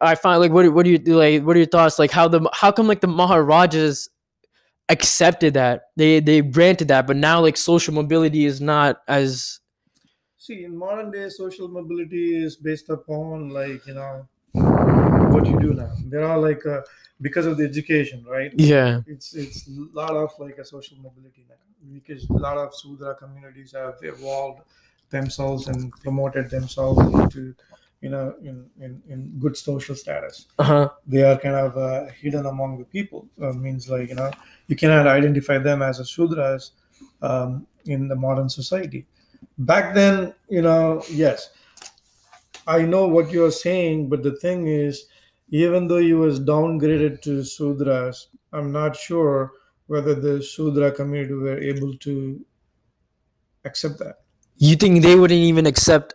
I 0.00 0.14
find 0.14 0.40
like 0.40 0.52
what 0.52 0.72
what 0.72 0.84
do 0.84 0.90
you 0.90 0.98
like 0.98 1.42
what 1.42 1.56
are 1.56 1.60
your 1.60 1.66
thoughts 1.66 1.98
like 1.98 2.10
how 2.10 2.28
the 2.28 2.48
how 2.52 2.70
come 2.70 2.86
like 2.86 3.00
the 3.00 3.06
Maharajas 3.06 4.08
accepted 4.88 5.54
that 5.54 5.84
they 5.96 6.20
they 6.20 6.42
granted 6.42 6.88
that 6.88 7.06
but 7.06 7.16
now 7.16 7.40
like 7.40 7.56
social 7.56 7.94
mobility 7.94 8.44
is 8.44 8.60
not 8.60 8.98
as 9.08 9.60
See, 10.44 10.64
in 10.64 10.76
modern 10.76 11.10
day, 11.10 11.30
social 11.30 11.68
mobility 11.68 12.36
is 12.36 12.56
based 12.56 12.90
upon 12.90 13.48
like 13.48 13.86
you 13.86 13.94
know 13.94 14.28
what 14.52 15.46
you 15.46 15.58
do 15.58 15.72
now. 15.72 15.90
There 16.04 16.22
are 16.22 16.38
like 16.38 16.66
uh, 16.66 16.82
because 17.22 17.46
of 17.46 17.56
the 17.56 17.64
education, 17.64 18.22
right? 18.28 18.52
yeah 18.54 19.00
It's 19.06 19.34
it's 19.34 19.66
a 19.66 19.70
lot 19.94 20.10
of 20.10 20.32
like 20.38 20.58
a 20.58 20.64
social 20.66 20.98
mobility 20.98 21.46
now 21.48 21.54
because 21.92 22.28
a 22.30 22.34
lot 22.34 22.56
of 22.56 22.74
Sudra 22.74 23.14
communities 23.14 23.72
have 23.72 23.94
evolved 24.02 24.62
themselves 25.10 25.68
and 25.68 25.92
promoted 26.02 26.50
themselves 26.50 27.00
into 27.14 27.54
you 28.00 28.10
know 28.10 28.34
in 28.42 28.68
in, 28.80 29.02
in 29.08 29.38
good 29.38 29.56
social 29.56 29.94
status. 29.94 30.46
uh-huh 30.58 30.88
They 31.06 31.22
are 31.22 31.38
kind 31.38 31.56
of 31.56 31.76
uh, 31.76 32.06
hidden 32.20 32.46
among 32.46 32.78
the 32.78 32.84
people. 32.84 33.26
Uh, 33.40 33.52
means 33.52 33.88
like 33.88 34.08
you 34.08 34.14
know 34.14 34.30
you 34.68 34.76
cannot 34.76 35.06
identify 35.06 35.58
them 35.58 35.82
as 35.82 36.00
a 36.00 36.04
Sudras 36.04 36.70
um, 37.22 37.66
in 37.86 38.08
the 38.08 38.16
modern 38.16 38.48
society. 38.48 39.06
Back 39.58 39.94
then, 39.94 40.34
you 40.48 40.62
know, 40.62 41.02
yes, 41.10 41.50
I 42.66 42.82
know 42.82 43.06
what 43.06 43.30
you 43.30 43.44
are 43.44 43.50
saying, 43.50 44.08
but 44.08 44.22
the 44.22 44.36
thing 44.36 44.66
is, 44.66 45.06
even 45.50 45.86
though 45.86 45.98
he 45.98 46.14
was 46.14 46.40
downgraded 46.40 47.20
to 47.22 47.40
Sudras, 47.40 48.26
I'm 48.52 48.72
not 48.72 48.96
sure 48.96 49.52
whether 49.86 50.14
the 50.14 50.42
Sudra 50.42 50.90
community 50.92 51.34
were 51.34 51.58
able 51.58 51.94
to 51.98 52.44
accept 53.64 53.98
that. 53.98 54.16
you 54.56 54.76
think 54.76 55.02
they 55.02 55.16
wouldn't 55.16 55.40
even 55.40 55.66
accept 55.66 56.14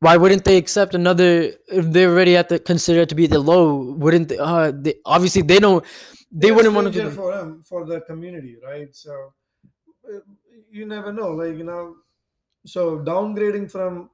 why 0.00 0.16
wouldn't 0.16 0.44
they 0.44 0.56
accept 0.56 0.94
another 0.94 1.52
if 1.68 1.84
they 1.92 2.06
already 2.06 2.34
have 2.34 2.48
to 2.48 2.58
consider 2.58 3.00
it 3.00 3.08
to 3.08 3.14
be 3.14 3.26
the 3.26 3.38
low 3.38 3.94
wouldn't 4.04 4.28
they, 4.28 4.38
uh, 4.38 4.70
they 4.74 4.94
obviously 5.04 5.42
they 5.42 5.58
don't 5.58 5.84
they 6.30 6.48
They're 6.48 6.54
wouldn't 6.54 6.74
want 6.74 6.92
to 6.92 7.02
do 7.02 7.10
for 7.10 7.34
them 7.34 7.62
for 7.64 7.86
the 7.86 8.00
community, 8.02 8.56
right? 8.62 8.94
So 8.94 9.32
you 10.70 10.86
never 10.86 11.12
know, 11.12 11.30
like 11.30 11.56
you 11.56 11.64
know, 11.64 11.96
so 12.66 12.98
downgrading 12.98 13.70
from 13.70 14.10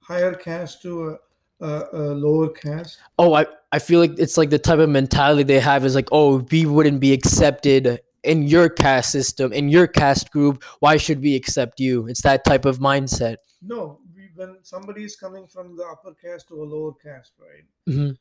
higher 0.00 0.34
caste 0.34 0.82
to 0.82 1.10
a, 1.10 1.16
a, 1.62 1.74
a 1.92 2.04
lower 2.24 2.48
caste. 2.50 2.98
oh 3.18 3.32
I, 3.34 3.46
I 3.70 3.78
feel 3.78 4.00
like 4.00 4.18
it's 4.18 4.36
like 4.36 4.50
the 4.50 4.58
type 4.58 4.78
of 4.80 4.90
mentality 4.90 5.44
they 5.44 5.60
have 5.60 5.84
is 5.84 5.94
like 5.94 6.08
oh 6.12 6.44
we 6.50 6.66
wouldn't 6.66 7.00
be 7.00 7.12
accepted 7.12 8.00
in 8.24 8.42
your 8.54 8.68
caste 8.68 9.10
system 9.12 9.52
in 9.52 9.68
your 9.68 9.86
caste 9.86 10.30
group 10.30 10.62
why 10.80 10.96
should 10.96 11.20
we 11.22 11.34
accept 11.36 11.80
you 11.80 12.06
it's 12.08 12.22
that 12.22 12.44
type 12.44 12.64
of 12.66 12.78
mindset 12.78 13.36
No, 13.62 14.00
we, 14.14 14.22
when 14.34 14.58
somebody 14.62 15.02
is 15.04 15.14
coming 15.16 15.46
from 15.46 15.76
the 15.78 15.84
upper 15.92 16.12
caste 16.14 16.48
to 16.48 16.54
a 16.62 16.66
lower 16.74 16.92
caste, 17.06 17.32
right? 17.38 17.66
Mhm. 17.88 18.16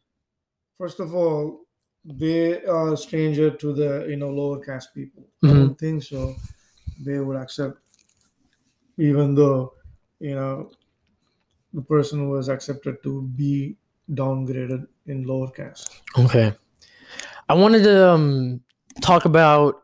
First 0.78 1.00
of 1.00 1.16
all, 1.16 1.66
they 2.06 2.64
are 2.66 2.96
stranger 2.98 3.50
to 3.62 3.74
the 3.74 3.92
you 4.12 4.18
know 4.22 4.30
lower 4.42 4.60
caste 4.68 4.90
people. 4.94 5.24
I 5.44 5.48
Mhm. 5.48 5.58
don't 5.60 5.80
think 5.86 6.04
so. 6.04 6.22
They 7.06 7.18
would 7.26 7.38
accept, 7.46 7.78
even 8.98 9.36
though 9.36 9.74
you 10.20 10.36
know 10.36 10.72
the 11.74 11.82
person 11.82 12.20
who 12.20 12.30
was 12.30 12.50
accepted 12.50 13.02
to 13.04 13.22
be 13.36 13.76
downgraded 14.12 14.88
in 15.08 15.24
lower 15.24 15.50
caste. 15.50 16.02
Okay. 16.18 16.54
I 17.48 17.54
wanted 17.54 17.84
to 17.84 18.10
um, 18.10 18.62
talk 19.02 19.26
about 19.26 19.82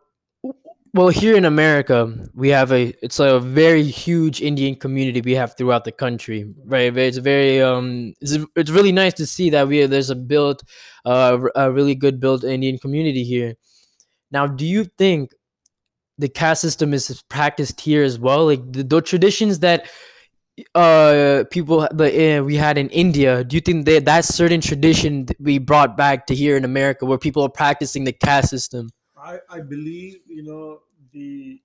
well 0.93 1.10
here 1.10 1.36
in 1.36 1.45
America 1.45 2.12
we 2.34 2.50
have 2.50 2.71
a 2.71 2.93
it's 3.04 3.19
a 3.19 3.39
very 3.39 3.84
huge 3.84 4.41
Indian 4.41 4.76
community 4.76 5.21
we 5.21 5.34
have 5.34 5.56
throughout 5.56 5.84
the 5.84 5.91
country 5.91 6.52
right 6.65 6.95
it's 6.97 7.17
very 7.17 7.62
um 7.62 8.13
it's, 8.21 8.38
it's 8.56 8.71
really 8.71 8.91
nice 8.91 9.13
to 9.13 9.26
see 9.26 9.50
that 9.50 9.67
we 9.67 9.86
there's 9.86 10.10
a 10.10 10.15
built 10.15 10.63
uh 11.06 11.38
a 11.56 11.71
really 11.71 11.93
good 11.93 12.19
built 12.19 12.43
Indian 12.43 12.78
community 12.80 13.23
here 13.23 13.56
now 14.32 14.47
do 14.47 14.65
you 14.65 14.86
think 14.97 15.34
the 16.17 16.30
caste 16.30 16.62
system 16.62 16.93
is 16.93 17.21
practiced 17.30 17.80
here 17.82 18.04
as 18.04 18.17
well 18.17 18.45
like 18.45 18.71
the, 18.71 18.84
the 18.84 19.02
traditions 19.02 19.60
that 19.60 19.86
uh 20.74 21.43
people 21.52 21.88
the 21.91 22.39
uh, 22.39 22.43
we 22.43 22.56
had 22.56 22.78
in 22.78 22.89
India 22.89 23.43
do 23.43 23.56
you 23.56 23.62
think 23.62 23.86
that 23.86 24.06
that 24.06 24.26
certain 24.26 24.60
tradition 24.60 25.26
that 25.26 25.39
we 25.39 25.60
brought 25.60 25.96
back 25.96 26.26
to 26.26 26.34
here 26.34 26.58
in 26.58 26.65
America 26.65 27.06
where 27.06 27.17
people 27.20 27.43
are 27.43 27.50
practicing 27.50 28.04
the 28.06 28.12
caste 28.12 28.50
system? 28.50 28.89
I, 29.15 29.38
I 29.50 29.60
believe 29.60 30.22
you 30.28 30.43
know 30.43 30.80
the 31.12 31.62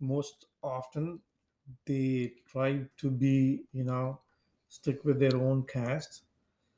most 0.00 0.46
often 0.62 1.20
they 1.86 2.32
try 2.46 2.84
to 2.98 3.10
be 3.10 3.62
you 3.72 3.84
know 3.84 4.20
stick 4.68 5.04
with 5.04 5.18
their 5.18 5.36
own 5.36 5.64
caste 5.64 6.22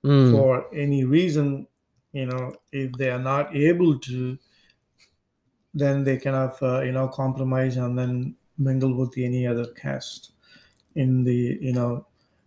Mm, 0.02 0.30
for 0.30 0.74
any 0.74 1.04
reason 1.04 1.66
you 2.12 2.24
know 2.24 2.54
if 2.72 2.90
they 2.92 3.10
are 3.10 3.18
not 3.18 3.54
able 3.54 3.98
to 3.98 4.38
then 5.74 6.04
they 6.04 6.16
cannot 6.16 6.60
uh, 6.62 6.80
you 6.80 6.92
know 6.92 7.06
compromise 7.08 7.76
and 7.76 7.98
then 7.98 8.34
mingle 8.56 8.94
with 8.94 9.12
any 9.18 9.46
other 9.46 9.66
caste 9.74 10.32
in 10.94 11.24
the 11.24 11.58
you 11.60 11.72
know 11.72 12.06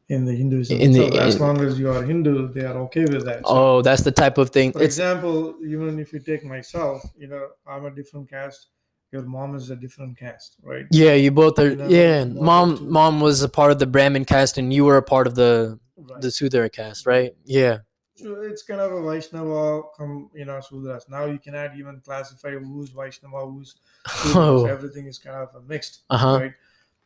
in 0.10 0.26
the 0.26 0.34
hinduism. 0.36 0.78
In 0.80 0.92
the- 0.92 1.10
so 1.12 1.18
as 1.20 1.36
in- 1.36 1.42
long 1.42 1.62
as 1.62 1.80
you 1.80 1.90
are 1.90 2.04
hindu 2.04 2.50
they 2.54 2.66
are 2.66 2.78
okay 2.86 3.02
with 3.06 3.26
that. 3.26 3.40
So 3.48 3.54
oh 3.78 3.82
that's 3.82 4.04
the 4.04 4.12
type 4.12 4.38
of 4.38 4.50
thing. 4.50 4.72
for 4.74 4.80
it's 4.84 4.98
example 4.98 5.56
even 5.66 6.00
if 6.00 6.12
you 6.14 6.20
take 6.20 6.44
myself 6.44 7.02
you 7.18 7.28
know 7.28 7.48
i'm 7.68 7.86
a 7.86 7.92
different 7.92 8.30
caste. 8.30 8.68
Your 9.14 9.22
mom 9.22 9.56
is 9.56 9.70
a 9.70 9.76
different 9.76 10.18
caste 10.18 10.58
right? 10.64 10.86
Yeah 10.92 11.14
you 11.14 11.30
both 11.32 11.58
are 11.60 11.70
You 11.70 11.76
know, 11.76 11.88
yeah. 11.88 12.26
mom 12.26 12.78
two. 12.78 12.86
mom 12.86 13.22
was 13.22 13.44
a 13.44 13.50
part 13.50 13.72
of 13.72 13.78
the 13.80 13.86
Brahmin 13.86 14.26
caste 14.26 14.58
and 14.58 14.74
you 14.74 14.86
were 14.86 14.98
a 14.98 15.04
part 15.04 15.28
of 15.28 15.36
the 15.36 15.80
right. 15.98 16.20
the 16.22 16.32
Sudra 16.32 16.68
caste 16.70 17.06
right? 17.06 17.34
Yeah. 17.46 17.78
So 18.16 18.42
it's 18.42 18.62
kind 18.64 18.80
of 18.80 18.92
a 18.92 19.02
Vaishnava, 19.10 19.82
come 19.98 20.30
you 20.36 20.46
know, 20.46 20.60
Sudras. 20.68 21.10
Now 21.10 21.26
you 21.26 21.40
cannot 21.40 21.76
even 21.78 22.00
classify 22.06 22.52
who's 22.52 22.90
Vaishnava, 22.90 23.46
who's 23.46 23.76
Sudras. 24.08 24.36
oh. 24.36 24.66
Everything 24.66 25.08
is 25.08 25.18
kind 25.18 25.38
of 25.38 25.50
a 25.56 25.62
mixed, 25.62 26.04
uh-huh. 26.10 26.40
right? 26.42 26.54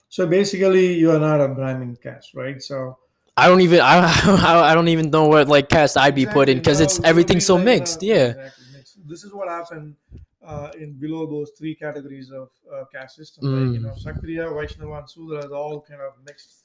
So 0.09 0.25
basically, 0.25 0.93
you 0.93 1.11
are 1.11 1.19
not 1.19 1.41
a 1.41 1.47
Brahmin 1.47 1.97
caste, 2.01 2.33
right? 2.33 2.61
So 2.61 2.97
I 3.35 3.47
don't 3.47 3.61
even 3.61 3.79
I, 3.81 4.71
I 4.71 4.73
don't 4.73 4.87
even 4.87 5.11
know 5.11 5.27
what 5.27 5.47
like 5.47 5.69
caste 5.69 5.97
I'd 5.97 6.15
be 6.15 6.25
put 6.25 6.49
in 6.49 6.57
because 6.57 6.79
now 6.79 6.85
it's 6.85 6.99
everything's 7.03 7.45
so 7.45 7.55
like, 7.55 7.65
mixed 7.65 8.01
yeah 8.01 8.29
exactly, 8.29 8.65
mixed. 8.73 9.07
This 9.07 9.23
is 9.23 9.33
what 9.33 9.47
happened 9.47 9.95
uh, 10.43 10.71
in 10.79 10.93
below 10.93 11.25
those 11.27 11.51
three 11.57 11.75
categories 11.75 12.31
of 12.31 12.49
uh, 12.73 12.85
caste 12.93 13.17
system. 13.17 13.43
Mm. 13.43 13.67
Like, 13.67 13.73
you 13.73 13.85
know, 13.85 13.93
Kshatriya, 13.93 14.49
Vaishnava, 14.49 14.93
and 14.93 15.09
Sudra 15.09 15.45
is 15.45 15.51
all 15.51 15.81
kind 15.81 16.01
of 16.01 16.13
mixed. 16.25 16.63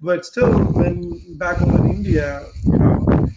But 0.00 0.24
still, 0.24 0.52
when 0.52 1.36
back 1.38 1.56
home 1.56 1.76
in 1.76 1.90
India, 1.96 2.44
you 2.64 2.78
know, 2.78 3.28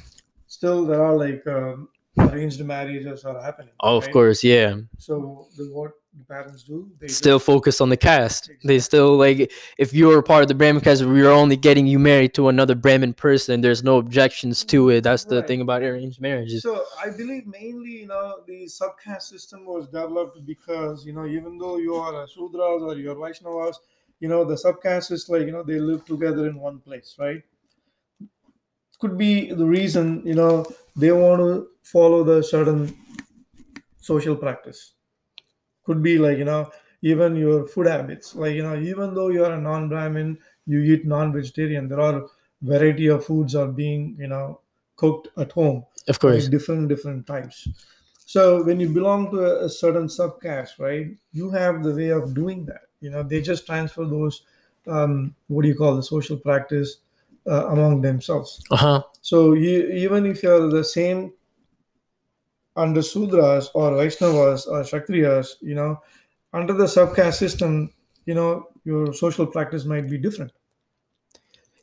still 0.48 0.86
there 0.86 1.02
are 1.02 1.16
like 1.16 1.46
um, 1.48 1.90
arranged 2.18 2.64
marriages 2.64 3.26
are 3.26 3.42
happening. 3.42 3.74
oh 3.82 3.98
of 3.98 4.10
course 4.12 4.44
yeah 4.44 4.76
So 4.98 5.48
the, 5.58 5.66
what 5.72 5.92
the 6.18 6.24
parents 6.24 6.64
do, 6.64 6.90
they 7.00 7.08
still 7.08 7.40
focus 7.40 7.82
on 7.82 7.90
the 7.90 7.98
caste. 7.98 8.48
They 8.64 8.76
Exactly. 8.76 8.80
still 8.80 9.18
like 9.18 9.52
if 9.78 9.94
you're 9.94 10.20
a 10.20 10.24
part 10.24 10.44
of 10.44 10.48
the 10.48 10.56
Brahmin 10.56 10.82
caste, 10.82 11.04
we're 11.04 11.30
only 11.30 11.58
getting 11.58 11.86
you 11.88 12.00
married 12.00 12.34
to 12.36 12.48
another 12.48 12.74
Brahmin 12.74 13.14
person. 13.14 13.60
There's 13.62 13.84
no 13.84 13.98
objections 13.98 14.64
to 14.66 14.90
it. 14.92 15.02
That's 15.02 15.26
the 15.26 15.38
Right. 15.38 15.48
thing 15.48 15.62
about 15.62 15.82
arranged 15.84 16.22
marriages. 16.22 16.62
So 16.62 16.86
I 17.06 17.10
believe 17.10 17.46
mainly, 17.48 17.92
you 18.04 18.08
know, 18.08 18.42
the 18.48 18.60
subcaste 18.66 19.24
system 19.24 19.66
was 19.66 19.86
developed 19.88 20.46
because, 20.46 21.06
you 21.06 21.14
know, 21.14 21.26
even 21.26 21.58
though 21.58 21.78
you 21.78 21.96
are 21.96 22.24
a 22.24 22.28
Sudras 22.28 22.82
or 22.82 22.96
you're 22.96 23.16
Vaishnavas, 23.16 23.76
you 24.22 24.30
know, 24.30 24.46
the 24.46 24.56
subcaste 24.56 25.12
is 25.12 25.28
like, 25.28 25.46
you 25.48 25.52
know, 25.52 25.64
they 25.64 25.80
live 25.80 26.06
together 26.06 26.48
in 26.48 26.56
one 26.60 26.80
place, 26.80 27.16
right? 27.20 27.44
Could 29.00 29.18
be 29.18 29.52
the 29.52 29.66
reason, 29.66 30.22
you 30.26 30.34
know, 30.36 30.66
they 30.96 31.12
want 31.12 31.40
to 31.42 31.68
follow 31.84 32.24
the 32.24 32.42
certain 32.44 32.96
social 34.00 34.36
practice. 34.36 34.94
Could 35.86 36.04
be 36.04 36.18
like, 36.18 36.38
you 36.38 36.46
know, 36.46 36.72
even 37.02 37.36
your 37.36 37.68
food 37.68 37.88
habits. 37.88 38.36
Like, 38.36 38.56
you 38.56 38.64
know, 38.64 38.80
even 38.80 39.14
though 39.14 39.30
you're 39.30 39.52
a 39.54 39.62
non-Brahmin, 39.62 40.40
you 40.66 40.80
eat 40.82 41.06
non-vegetarian, 41.06 41.88
there 41.88 42.02
are 42.02 42.26
variety 42.62 43.08
of 43.08 43.26
foods 43.26 43.56
are 43.56 43.68
being, 43.68 44.16
you 44.20 44.28
know, 44.28 44.62
cooked 44.98 45.30
at 45.38 45.52
home 45.52 45.86
Of 46.08 46.20
course. 46.20 46.48
different 46.48 46.88
different 46.90 47.28
types 47.28 47.68
so 48.26 48.64
when 48.64 48.80
you 48.80 48.90
belong 48.90 49.32
to 49.32 49.40
a, 49.46 49.66
a 49.66 49.70
certain 49.70 50.08
subcaste 50.08 50.80
right 50.80 51.08
you 51.34 51.50
have 51.52 51.84
the 51.84 51.94
way 51.94 52.10
of 52.10 52.34
doing 52.34 52.66
that 52.66 52.84
you 53.02 53.10
know 53.10 53.24
they 53.24 53.42
just 53.42 53.66
transfer 53.66 54.06
those 54.06 54.44
um, 54.88 55.36
what 55.48 55.64
do 55.64 55.68
you 55.68 55.76
call 55.76 55.96
the 55.96 56.04
social 56.04 56.38
practice 56.38 56.98
uh, 57.48 57.68
among 57.70 58.02
themselves. 58.02 58.62
Uh 58.72 58.76
huh. 58.78 59.04
So 59.22 59.54
you, 59.54 59.88
even 59.90 60.26
if 60.26 60.44
you're 60.44 60.70
the 60.70 60.84
same 60.84 61.34
under 62.76 63.02
Sudras 63.02 63.70
or 63.74 63.92
Vaishnavas 63.92 64.68
or 64.68 64.82
Kshatriyas, 64.84 65.56
you 65.62 65.76
know, 65.76 66.02
under 66.54 66.74
the 66.74 66.86
subcaste 66.86 67.36
system, 67.36 67.92
you 68.26 68.34
know, 68.34 68.68
your 68.84 69.14
social 69.14 69.46
practice 69.48 69.86
might 69.86 70.10
be 70.10 70.18
different. 70.18 70.52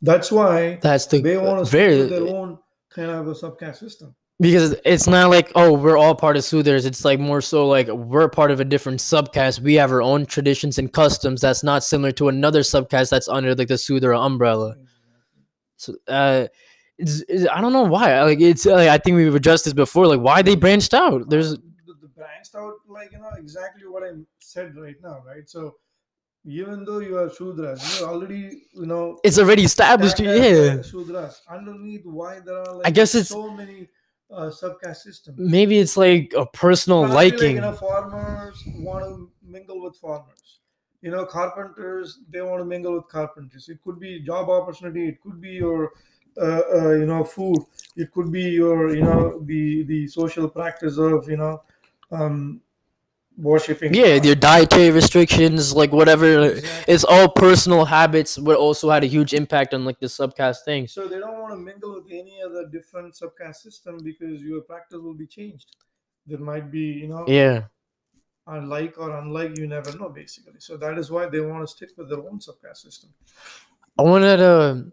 That's 0.03 0.33
why 0.33 0.79
That's 0.83 1.07
the 1.07 1.20
they 1.20 1.37
want 1.37 1.64
to 1.64 1.70
very 1.70 2.03
their 2.09 2.27
own 2.27 2.59
kind 2.90 3.11
of 3.11 3.29
a 3.29 3.35
subcaste 3.35 3.77
system. 3.77 4.14
because 4.40 4.75
it's 4.85 5.07
not 5.07 5.31
like 5.31 5.53
oh 5.55 5.72
we're 5.72 5.96
all 5.96 6.14
part 6.14 6.37
of 6.37 6.42
Sudras. 6.42 6.85
It's 6.85 7.05
like 7.05 7.20
more 7.20 7.40
so 7.40 7.68
like 7.68 7.87
we're 7.88 8.29
part 8.29 8.51
of 8.51 8.59
a 8.61 8.64
different 8.64 8.98
subcaste. 9.01 9.61
We 9.61 9.75
have 9.75 9.92
our 9.92 10.03
own 10.03 10.27
traditions 10.27 10.79
and 10.79 10.92
customs 10.92 11.40
that's 11.40 11.62
not 11.62 11.85
similar 11.85 12.11
to 12.12 12.29
another 12.29 12.61
subcaste 12.61 13.11
that's 13.11 13.29
under 13.29 13.55
like 13.55 13.68
the 13.68 13.79
Sudra 13.79 14.18
umbrella. 14.18 14.77
So 15.83 15.95
uh, 16.09 16.47
it's, 16.99 17.21
it's- 17.23 17.47
I 17.55 17.61
don't 17.61 17.73
know 17.73 17.88
why. 17.97 18.23
Like 18.23 18.40
it's 18.40 18.64
like, 18.66 18.88
I 18.88 18.99
think 18.99 19.16
we've 19.16 19.35
addressed 19.35 19.64
this 19.66 19.75
before. 19.75 20.07
Like 20.07 20.21
why 20.21 20.42
they 20.42 20.57
branched 20.57 20.95
out. 20.95 21.29
There's 21.29 21.51
the, 21.53 21.95
the 22.03 22.09
branched 22.16 22.55
out 22.55 22.75
like 22.88 23.11
you 23.12 23.18
know 23.18 23.31
exactly 23.37 23.87
what 23.87 24.03
I 24.05 24.11
said 24.38 24.77
right 24.77 24.97
now, 25.03 25.16
right? 25.27 25.49
So 25.49 25.77
even 26.45 26.85
though 26.85 26.99
you 26.99 27.16
are 27.18 27.29
Shudras, 27.29 28.01
you 28.01 28.07
already 28.07 28.62
you 28.75 28.87
know 28.87 29.18
it's 29.25 29.38
already 29.38 29.64
established. 29.64 30.18
Yeah. 30.21 30.83
Shudras. 30.92 31.35
Underneath, 31.49 32.05
why 32.05 32.40
there 32.40 32.59
are 32.62 32.75
like 32.77 32.87
I 32.87 32.90
guess 32.90 33.14
it's- 33.14 33.29
so 33.29 33.51
many 33.51 33.88
uh, 34.31 34.51
subcaste 34.51 35.03
systems. 35.09 35.37
Maybe 35.38 35.79
it's 35.79 35.97
like 35.97 36.33
a 36.37 36.47
personal 36.47 37.01
Probably, 37.03 37.16
like, 37.16 37.33
liking. 37.35 37.55
you 37.57 37.61
know, 37.61 37.75
farmers 37.75 38.57
want 38.79 39.05
to 39.05 39.31
mingle 39.42 39.83
with 39.85 39.97
farmers. 39.97 40.61
You 41.03 41.11
know, 41.11 41.27
carpenters 41.27 42.21
they 42.31 42.41
want 42.43 42.61
to 42.61 42.65
mingle 42.65 42.95
with 42.95 43.09
carpenters. 43.09 43.69
It 43.69 43.83
could 43.85 43.99
be 44.01 44.21
job 44.21 44.49
opportunity. 44.49 45.09
It 45.09 45.21
could 45.21 45.41
be 45.41 45.51
your, 45.51 45.93
uh, 46.41 46.62
uh, 46.75 46.91
you 46.93 47.07
know, 47.07 47.25
food. 47.25 47.67
It 47.97 48.12
could 48.12 48.33
be 48.33 48.43
your, 48.43 48.95
you 48.95 49.03
know, 49.03 49.41
the 49.45 49.83
the 49.85 50.07
social 50.07 50.49
practice 50.49 50.99
of 50.99 51.29
you 51.29 51.37
know, 51.37 51.62
um, 52.11 52.61
worshiping. 53.37 53.95
yeah, 53.95 54.15
your 54.23 54.35
dietary 54.35 54.91
restrictions, 54.91 55.75
like 55.75 55.93
whatever. 55.93 56.45
Exactly. 56.45 56.95
It's 56.95 57.05
all 57.05 57.29
personal 57.29 57.85
habits, 57.85 58.38
but 58.38 58.57
also 58.57 58.91
had 58.91 59.05
a 59.05 59.07
huge 59.07 59.35
impact 59.35 59.75
on 59.75 59.85
like 59.85 59.99
the 60.01 60.07
subcaste 60.07 60.65
things. 60.65 60.93
So 60.93 61.09
they 61.09 61.19
don't 61.19 61.38
want 61.41 61.53
to 61.53 61.59
mingle 61.59 61.95
with 61.95 62.07
any 62.12 62.41
other 62.43 62.67
different 62.69 63.15
subcaste 63.15 63.57
system 63.57 63.99
because 64.03 64.41
your 64.43 64.61
practice 64.62 64.99
will 64.99 65.15
be 65.15 65.27
changed. 65.27 65.77
There 66.27 66.38
might 66.38 66.71
be, 66.71 66.81
you 66.81 67.09
know, 67.09 67.25
Yeah. 67.27 67.65
Unlike 68.46 68.98
or 68.98 69.16
unlike, 69.18 69.57
you 69.57 69.66
never 69.68 69.96
know, 69.96 70.09
basically. 70.09 70.59
So 70.59 70.76
that 70.76 70.98
is 70.98 71.11
why 71.11 71.28
they 71.28 71.40
want 71.40 71.62
to 71.62 71.66
stick 71.72 71.90
with 71.96 72.09
their 72.09 72.18
own 72.18 72.38
subcaste 72.40 72.78
system. 72.78 73.11
I 73.98 74.02
wanted 74.02 74.38
to, 74.38 74.87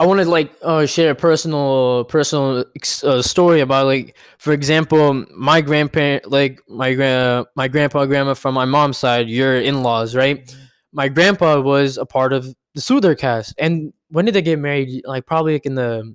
I 0.00 0.06
wanted 0.06 0.24
to 0.24 0.30
like 0.30 0.52
uh, 0.62 0.86
share 0.86 1.12
a 1.12 1.14
personal 1.14 2.04
personal 2.04 2.64
uh, 3.04 3.22
story 3.22 3.60
about 3.60 3.86
like, 3.86 4.16
for 4.38 4.52
example, 4.52 5.24
my 5.36 5.60
grandparent, 5.60 6.30
like 6.30 6.60
my 6.68 6.94
grand 6.94 7.46
my 7.54 7.68
grandpa 7.68 8.04
grandma 8.06 8.34
from 8.34 8.54
my 8.54 8.64
mom's 8.64 8.98
side, 8.98 9.28
your 9.28 9.56
in 9.60 9.82
laws, 9.82 10.14
right? 10.16 10.54
My 10.92 11.08
grandpa 11.08 11.60
was 11.60 11.96
a 11.96 12.06
part 12.06 12.32
of 12.32 12.44
the 12.74 12.80
Sudar 12.80 13.16
caste 13.16 13.54
and 13.58 13.92
when 14.10 14.24
did 14.24 14.34
they 14.34 14.42
get 14.42 14.58
married? 14.58 15.02
Like 15.04 15.26
probably 15.26 15.54
like 15.54 15.66
in 15.66 15.74
the 15.76 16.14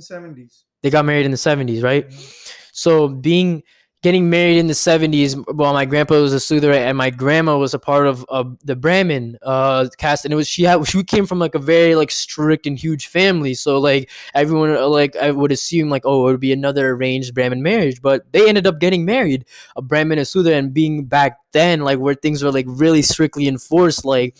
70s. 0.00 0.64
they 0.82 0.90
got 0.90 1.04
married 1.04 1.24
in 1.24 1.30
the 1.30 1.36
seventies, 1.36 1.82
right? 1.82 2.08
Mhm. 2.08 2.54
So 2.72 3.08
being 3.08 3.62
getting 4.02 4.30
married 4.30 4.58
in 4.58 4.68
the 4.68 4.74
seventies, 4.74 5.36
well, 5.48 5.72
my 5.72 5.84
grandpa 5.84 6.20
was 6.20 6.32
a 6.32 6.40
Sudra 6.40 6.76
and 6.78 6.96
my 6.96 7.10
grandma 7.10 7.58
was 7.58 7.74
a 7.74 7.78
part 7.78 8.06
of 8.06 8.24
the 8.64 8.76
Brahmin 8.76 9.38
uh, 9.42 9.88
caste, 9.98 10.24
and 10.24 10.32
it 10.32 10.36
was 10.36 10.48
she 10.48 10.62
had 10.62 10.86
she 10.86 11.02
came 11.02 11.26
from 11.26 11.38
like 11.38 11.54
a 11.54 11.58
very 11.58 11.94
like 11.94 12.10
strict 12.10 12.66
and 12.66 12.78
huge 12.78 13.06
family. 13.08 13.54
So 13.54 13.78
like 13.78 14.10
everyone 14.34 14.70
uh, 14.70 14.86
like 14.88 15.16
I 15.16 15.30
would 15.30 15.52
assume 15.52 15.90
like 15.90 16.02
oh 16.04 16.28
it 16.28 16.32
would 16.32 16.40
be 16.40 16.52
another 16.52 16.90
arranged 16.90 17.34
Brahmin 17.34 17.62
marriage, 17.62 18.00
but 18.00 18.30
they 18.32 18.48
ended 18.48 18.66
up 18.66 18.78
getting 18.78 19.04
married, 19.04 19.44
a 19.76 19.82
Brahmin 19.82 20.18
and 20.18 20.28
Sudra, 20.28 20.54
and 20.54 20.72
being 20.72 21.04
back 21.04 21.38
then 21.52 21.80
like 21.80 21.98
where 21.98 22.14
things 22.14 22.42
were 22.42 22.52
like 22.52 22.66
really 22.68 23.02
strictly 23.02 23.48
enforced, 23.48 24.04
like 24.04 24.36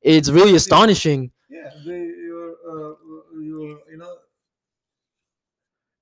it's 0.00 0.30
really 0.30 0.54
astonishing. 0.54 1.32
Yeah, 1.48 1.70
they, 1.84 1.98
your, 1.98 2.50
uh, 2.68 2.94
your, 3.40 3.80
you 3.90 3.96
know, 3.98 4.16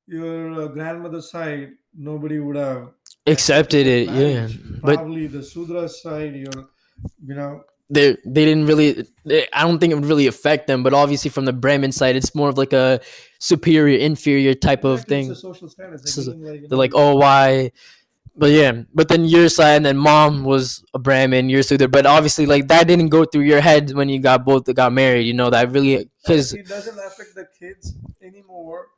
your 0.06 0.62
uh, 0.62 0.68
grandmother's 0.68 1.30
side, 1.30 1.72
nobody 1.96 2.38
would 2.38 2.56
have 2.56 2.90
Accepted 3.26 3.86
it, 3.86 4.08
yeah, 4.08 4.12
marriage. 4.46 4.60
but 4.82 4.96
Probably 4.96 5.26
the 5.26 5.42
Sudra 5.42 5.88
side, 5.88 6.34
your, 6.36 6.68
you 7.24 7.34
know, 7.34 7.62
they 7.90 8.16
they 8.26 8.44
didn't 8.46 8.64
really 8.66 9.06
they, 9.26 9.46
i 9.52 9.62
don't 9.62 9.78
think 9.78 9.92
it 9.92 9.94
would 9.94 10.06
really 10.06 10.26
affect 10.26 10.66
them 10.66 10.82
but 10.82 10.94
obviously 10.94 11.30
from 11.30 11.44
the 11.44 11.52
brahmin 11.52 11.92
side 11.92 12.16
it's 12.16 12.34
more 12.34 12.48
of 12.48 12.56
like 12.56 12.72
a 12.72 12.98
superior 13.38 13.98
inferior 13.98 14.54
type 14.54 14.84
of 14.84 15.04
thing 15.04 15.34
social 15.34 15.68
status. 15.68 16.00
This 16.00 16.16
is 16.16 16.28
a- 16.28 16.30
giving, 16.32 16.46
like, 16.46 16.60
they're 16.60 16.68
know, 16.70 16.76
like 16.78 16.92
oh 16.94 17.16
why 17.16 17.72
but 18.36 18.50
yeah 18.50 18.82
but 18.94 19.08
then 19.08 19.26
your 19.26 19.50
side 19.50 19.76
and 19.76 19.84
then 19.84 19.98
mom 19.98 20.44
was 20.44 20.82
a 20.94 20.98
brahmin 20.98 21.50
you're 21.50 21.62
Sudra 21.62 21.86
but 21.86 22.06
obviously 22.06 22.46
like 22.46 22.68
that 22.68 22.88
didn't 22.88 23.10
go 23.10 23.26
through 23.26 23.42
your 23.42 23.60
head 23.60 23.92
when 23.92 24.08
you 24.08 24.18
got 24.18 24.46
both 24.46 24.64
got 24.74 24.90
married 24.92 25.26
you 25.26 25.34
know 25.34 25.50
that 25.50 25.70
really 25.70 26.08
because 26.22 26.54
it 26.54 26.66
doesn't 26.66 26.98
affect 26.98 27.34
the 27.34 27.46
kids 27.58 27.94
anymore. 28.22 28.88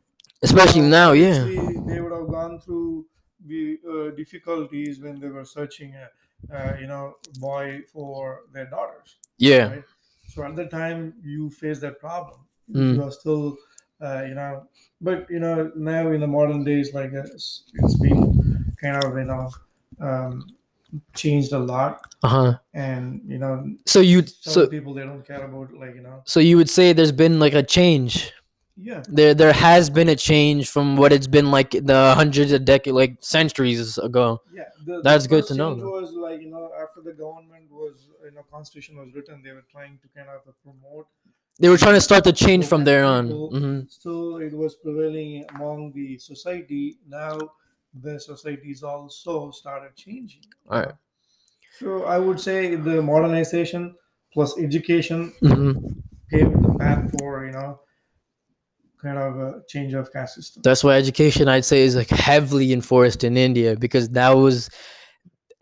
Especially 0.42 0.82
Uh, 0.82 0.88
now 1.00 1.12
yeah 1.12 1.44
they 1.44 2.00
would 2.00 2.12
have 2.12 2.28
gone 2.28 2.60
through 2.60 3.06
the 3.46 3.78
uh, 3.88 4.10
difficulties 4.16 5.00
when 5.00 5.20
they 5.20 5.28
were 5.28 5.44
searching 5.44 5.94
a, 5.94 6.06
uh, 6.56 6.76
you 6.80 6.86
know, 6.86 7.14
boy 7.38 7.80
for 7.92 8.40
their 8.52 8.66
daughters. 8.66 9.16
yeah 9.38 9.68
right? 9.70 9.84
So 10.28 10.42
at 10.42 10.56
the 10.56 10.66
time 10.66 11.14
you 11.22 11.50
face 11.50 11.80
that 11.80 12.00
problem, 12.00 12.40
Mm. 12.68 12.96
you 12.96 13.02
are 13.04 13.12
still, 13.12 13.56
uh, 14.02 14.24
you 14.28 14.34
know, 14.34 14.66
but 15.00 15.30
you 15.30 15.38
know 15.38 15.70
now 15.76 16.10
in 16.10 16.20
the 16.20 16.26
modern 16.26 16.64
days, 16.64 16.92
like 16.92 17.12
uh, 17.14 17.22
it's, 17.34 17.62
it's 17.74 17.94
been 17.96 18.74
kind 18.80 18.96
of 19.04 19.16
you 19.16 19.24
know 19.24 19.44
um, 20.00 20.32
changed 21.14 21.52
a 21.52 21.58
lot, 21.58 22.00
uh-huh 22.22 22.54
and 22.74 23.22
you 23.28 23.38
know 23.38 23.54
so 23.86 24.00
you 24.00 24.22
some 24.26 24.52
so 24.52 24.66
people 24.66 24.92
they 24.94 25.04
don't 25.04 25.24
care 25.26 25.44
about 25.44 25.72
like 25.74 25.94
you 25.94 26.02
know 26.02 26.22
so 26.24 26.40
you 26.40 26.56
would 26.56 26.68
say 26.68 26.92
there's 26.92 27.12
been 27.12 27.38
like 27.38 27.54
a 27.54 27.62
change 27.62 28.32
yeah. 28.76 29.02
There 29.08 29.34
there 29.34 29.52
has 29.52 29.88
been 29.90 30.08
a 30.08 30.16
change 30.16 30.68
from 30.68 30.96
what 30.96 31.12
it's 31.12 31.26
been 31.26 31.50
like 31.50 31.70
the 31.70 32.14
hundreds 32.14 32.52
of 32.52 32.64
decades 32.64 32.94
like 32.94 33.16
centuries 33.20 33.98
ago. 33.98 34.40
Yeah 34.52 34.64
the, 34.84 34.96
the 34.96 35.02
That's 35.02 35.26
good 35.26 35.46
to 35.48 35.54
know, 35.54 35.74
was 35.74 36.12
like 36.12 36.40
you 36.42 36.50
know 36.50 36.70
after 36.80 37.00
the 37.00 37.12
government 37.12 37.70
was 37.70 38.08
you 38.24 38.32
know 38.32 38.42
constitution 38.50 38.96
was 38.96 39.14
written 39.14 39.42
they 39.42 39.52
were 39.52 39.64
trying 39.70 39.98
to 40.02 40.08
kind 40.16 40.28
of 40.28 40.42
promote 40.62 41.06
they 41.58 41.68
were 41.68 41.78
trying 41.78 41.94
to 41.94 42.00
start 42.00 42.24
the 42.24 42.32
change 42.32 42.66
from 42.66 42.84
there 42.84 43.04
on. 43.04 43.28
people- 43.28 43.50
hmm 43.50 43.80
still 43.88 44.36
it 44.38 44.52
was 44.52 44.74
prevailing 44.76 45.44
among 45.54 45.92
the 45.92 46.18
society. 46.18 46.98
Now 47.08 47.38
the 47.94 48.18
societies 48.20 48.82
also 48.82 49.50
started 49.52 49.94
changing. 49.96 50.42
All 50.70 50.80
right. 50.80 50.94
so 51.78 52.04
i 52.04 52.18
would 52.18 52.40
say 52.40 52.74
the 52.74 53.00
modernization 53.02 53.94
plus 54.32 54.58
education 54.58 55.32
hmm 55.40 55.72
paved 56.30 56.60
the 56.62 56.74
path 56.78 57.10
for 57.18 57.46
you 57.46 57.52
know 57.52 57.80
kind 59.00 59.18
of 59.18 59.38
a 59.38 59.62
change 59.68 59.94
of 59.94 60.12
caste 60.12 60.34
system 60.36 60.62
That's 60.62 60.82
why 60.84 60.96
education, 60.96 61.48
I'd 61.48 61.64
say, 61.64 61.82
is 61.82 61.96
like 61.96 62.10
heavily 62.10 62.72
enforced 62.72 63.24
in 63.24 63.36
India 63.36 63.76
because 63.76 64.08
that 64.10 64.30
was 64.30 64.70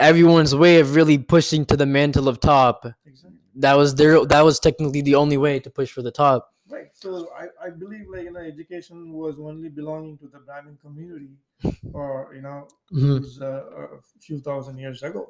everyone's 0.00 0.54
way 0.54 0.80
of 0.80 0.94
really 0.94 1.18
pushing 1.18 1.64
to 1.66 1.76
the 1.76 1.86
mantle 1.86 2.28
of 2.28 2.40
top. 2.40 2.86
exactly 3.06 3.38
That 3.56 3.74
was 3.76 3.94
their. 3.94 4.24
That 4.24 4.42
was 4.44 4.58
technically 4.60 5.02
the 5.02 5.14
only 5.14 5.36
way 5.36 5.60
to 5.60 5.70
push 5.70 5.90
for 5.90 6.02
the 6.02 6.10
top. 6.24 6.50
right 6.74 6.90
so 7.02 7.08
I, 7.42 7.44
I 7.66 7.70
believe 7.82 8.06
like 8.12 8.24
you 8.26 8.32
know 8.34 8.40
education 8.40 9.12
was 9.12 9.34
only 9.38 9.68
belonging 9.68 10.16
to 10.22 10.26
the 10.34 10.38
brahmin 10.46 10.76
community 10.84 11.32
or 11.92 12.32
you 12.36 12.42
know 12.46 12.58
Mhm. 12.92 13.16
it 13.16 13.20
was 13.20 13.40
uh, 13.40 13.62
a 13.96 14.00
few 14.26 14.38
thousand 14.48 14.78
years 14.84 15.02
ago 15.08 15.22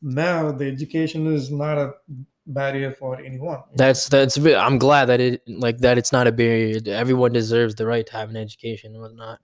now 0.00 0.50
the 0.60 0.66
education 0.76 1.26
is 1.38 1.50
not 1.50 1.76
a 1.86 1.88
barrier 2.52 2.92
for 2.92 3.20
anyone. 3.20 3.60
That's 3.74 4.08
that's. 4.08 4.36
I'm 4.38 4.78
glad 4.78 5.06
that 5.06 5.20
it 5.20 5.42
like 5.48 5.78
that. 5.78 5.98
It's 5.98 6.12
not 6.12 6.26
a 6.26 6.32
barrier. 6.32 6.80
Everyone 6.86 7.32
deserves 7.32 7.74
the 7.74 7.86
right 7.86 8.06
to 8.06 8.12
have 8.12 8.30
an 8.30 8.36
education 8.36 8.92
and 8.92 9.00
whatnot. 9.02 9.38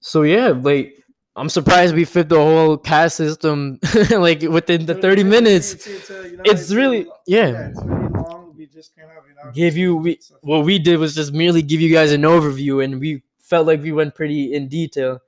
So 0.00 0.22
yeah, 0.22 0.48
like 0.48 1.04
I'm 1.36 1.48
surprised 1.48 1.94
we 1.94 2.04
fit 2.04 2.28
the 2.28 2.36
whole 2.36 2.76
caste 2.76 3.16
system 3.16 3.78
like 4.10 4.42
within 4.42 4.86
the 4.86 4.94
30 4.94 5.24
minutes. 5.24 5.72
It's, 5.74 5.86
it's, 5.86 6.10
uh, 6.10 6.14
you 6.30 6.36
know, 6.36 6.42
It's 6.46 6.72
really- 6.72 7.06
yeah. 7.26 7.68
It's 7.70 7.82
very 7.82 8.08
long. 8.08 8.54
We 8.56 8.66
just 8.66 8.96
kind 8.96 9.08
of 9.16 9.24
you 9.28 9.34
know 9.34 9.50
give 9.52 9.76
you 9.76 9.96
we 9.96 10.18
what 10.42 10.64
we 10.64 10.78
did 10.78 10.98
was 10.98 11.14
just 11.14 11.32
merely 11.32 11.62
give 11.62 11.80
you 11.80 11.92
guys 11.92 12.12
an 12.12 12.22
overview 12.22 12.82
and 12.84 13.00
we 13.00 13.22
felt 13.38 13.66
like 13.66 13.82
we 13.82 13.90
went 13.92 14.14
pretty 14.14 14.54
in 14.54 14.68
detail 14.68 15.18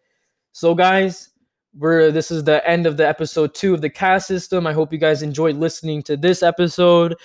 so 0.53 0.75
guys 0.75 1.31
we're 1.79 2.11
this 2.11 2.31
is 2.31 2.45
the 2.45 2.67
end 2.69 2.87
of 2.87 2.97
the 2.97 3.07
episode 3.07 3.55
two 3.55 3.75
of 3.75 3.81
the 3.81 3.91
caste 3.91 4.27
system. 4.29 4.67
I 4.67 4.73
hope 4.73 4.93
you 4.93 4.99
guys 4.99 5.23
enjoyed 5.23 5.57
listening 5.57 6.03
to 6.05 6.17
this 6.17 6.43
episode. 6.43 7.17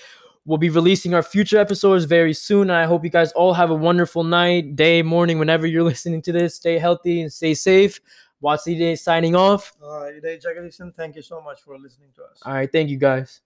We'll 0.46 0.58
be 0.58 0.70
releasing 0.70 1.14
our 1.14 1.24
future 1.24 1.58
episodes 1.58 2.06
very 2.06 2.34
soon. 2.34 2.70
And 2.70 2.78
i 2.78 2.86
hope 2.86 3.04
you 3.04 3.10
guys 3.10 3.34
all 3.34 3.54
have 3.54 3.70
a 3.70 3.76
wonderful 3.76 4.24
night 4.24 4.76
day 4.76 5.02
morning 5.02 5.40
whenever 5.40 5.68
you're 5.68 5.84
listening 5.94 6.22
to 6.24 6.32
this. 6.32 6.56
Stay 6.56 6.78
healthy 6.78 7.22
and 7.22 7.32
stay 7.32 7.54
safe. 7.54 8.00
Watch 8.40 8.64
day 8.66 8.96
signing 8.96 9.36
off. 9.36 9.74
Uh, 9.82 10.12
Iday 10.14 10.42
Jagadisan, 10.42 10.94
thank 10.96 11.16
you 11.16 11.22
so 11.22 11.42
much 11.42 11.62
for 11.62 11.78
listening 11.78 12.10
to 12.16 12.24
us. 12.24 12.40
all 12.46 12.54
right 12.54 12.72
thank 12.72 12.90
you 12.90 12.98
guys 12.98 13.42